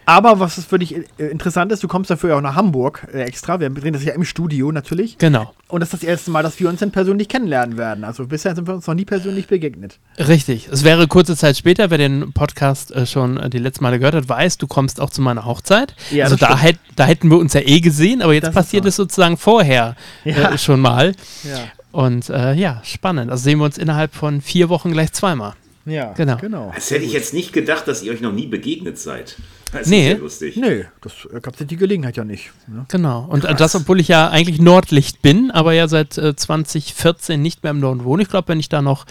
[0.05, 3.21] Aber was für dich äh, interessant ist, du kommst dafür ja auch nach Hamburg äh,
[3.23, 3.59] extra.
[3.59, 5.17] Wir drehen das ja im Studio natürlich.
[5.17, 5.53] Genau.
[5.67, 8.03] Und das ist das erste Mal, dass wir uns dann persönlich kennenlernen werden.
[8.03, 9.99] Also bisher sind wir uns noch nie persönlich begegnet.
[10.19, 10.69] Richtig.
[10.71, 14.15] Es wäre kurze Zeit später, wer den Podcast äh, schon äh, die letzten Male gehört
[14.15, 15.95] hat, weiß, du kommst auch zu meiner Hochzeit.
[16.11, 18.85] Ja, also da, hätt, da hätten wir uns ja eh gesehen, aber jetzt das passiert
[18.85, 20.53] es sozusagen vorher ja.
[20.53, 21.13] äh, schon mal.
[21.43, 21.59] Ja.
[21.91, 23.31] Und äh, ja, spannend.
[23.31, 25.53] Also sehen wir uns innerhalb von vier Wochen gleich zweimal.
[25.85, 26.37] Ja, genau.
[26.37, 26.71] genau.
[26.75, 29.37] Das hätte ich jetzt nicht gedacht, dass ihr euch noch nie begegnet seid.
[29.79, 30.07] Das nee.
[30.07, 30.57] ist ja lustig.
[30.57, 32.51] Nee, das gab es die Gelegenheit ja nicht.
[32.67, 32.85] Ne?
[32.87, 33.25] Genau.
[33.29, 33.57] Und Krass.
[33.57, 37.79] das, obwohl ich ja eigentlich Nordlicht bin, aber ja seit äh, 2014 nicht mehr im
[37.79, 38.23] Norden wohne.
[38.23, 39.05] Ich glaube, wenn ich da noch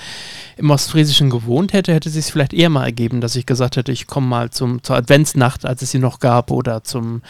[0.56, 3.92] im Ostfriesischen gewohnt hätte, hätte es sich vielleicht eher mal ergeben, dass ich gesagt hätte,
[3.92, 7.22] ich komme mal zum, zur Adventsnacht, als es sie noch gab, oder zum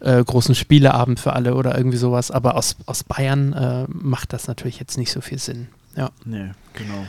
[0.00, 2.30] äh, großen Spieleabend für alle oder irgendwie sowas.
[2.30, 5.68] Aber aus, aus Bayern äh, macht das natürlich jetzt nicht so viel Sinn.
[5.96, 6.10] Ja.
[6.24, 7.06] Nee, genau.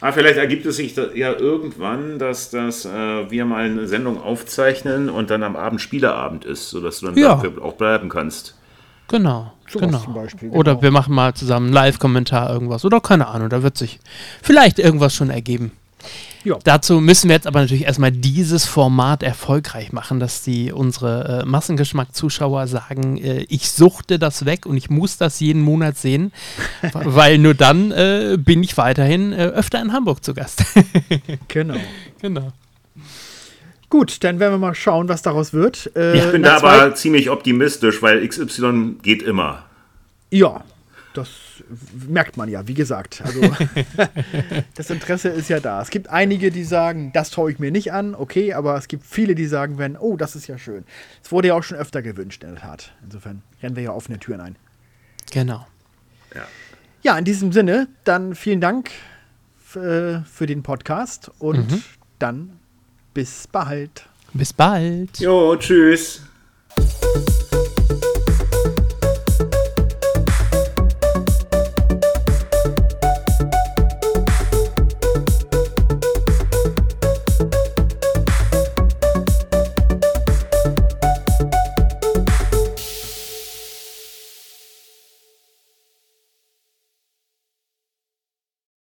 [0.00, 5.08] Ah, vielleicht ergibt es sich ja irgendwann, dass das, äh, wir mal eine Sendung aufzeichnen
[5.08, 7.34] und dann am Abend Spieleabend ist, sodass du dann ja.
[7.36, 8.56] dafür auch bleiben kannst.
[9.08, 10.02] Genau, so genau.
[10.08, 10.60] Beispiel, genau.
[10.60, 12.84] Oder wir machen mal zusammen einen Live-Kommentar irgendwas.
[12.84, 14.00] Oder keine Ahnung, da wird sich
[14.42, 15.72] vielleicht irgendwas schon ergeben.
[16.46, 16.60] Ja.
[16.62, 21.44] Dazu müssen wir jetzt aber natürlich erstmal dieses Format erfolgreich machen, dass die unsere äh,
[21.44, 26.32] Massengeschmack-Zuschauer sagen, äh, ich suchte das weg und ich muss das jeden Monat sehen,
[26.92, 30.62] weil nur dann äh, bin ich weiterhin äh, öfter in Hamburg zu Gast.
[31.48, 31.80] genau.
[32.22, 32.52] Genau.
[33.90, 35.90] Gut, dann werden wir mal schauen, was daraus wird.
[35.96, 39.64] Äh, ich bin da aber ziemlich optimistisch, weil XY geht immer.
[40.30, 40.62] Ja,
[41.12, 41.28] das
[42.08, 43.22] merkt man ja, wie gesagt.
[43.24, 43.40] Also
[44.74, 45.82] das Interesse ist ja da.
[45.82, 49.04] Es gibt einige, die sagen, das traue ich mir nicht an, okay, aber es gibt
[49.04, 50.84] viele, die sagen werden, oh, das ist ja schön.
[51.22, 52.92] Es wurde ja auch schon öfter gewünscht, in der Tat.
[53.04, 54.56] Insofern rennen wir ja offene Türen ein.
[55.32, 55.66] Genau.
[56.34, 56.46] Ja,
[57.02, 58.90] ja in diesem Sinne, dann vielen Dank
[59.64, 61.82] für, für den Podcast und mhm.
[62.18, 62.58] dann
[63.14, 64.06] bis bald.
[64.32, 65.18] Bis bald.
[65.18, 66.22] Jo, tschüss.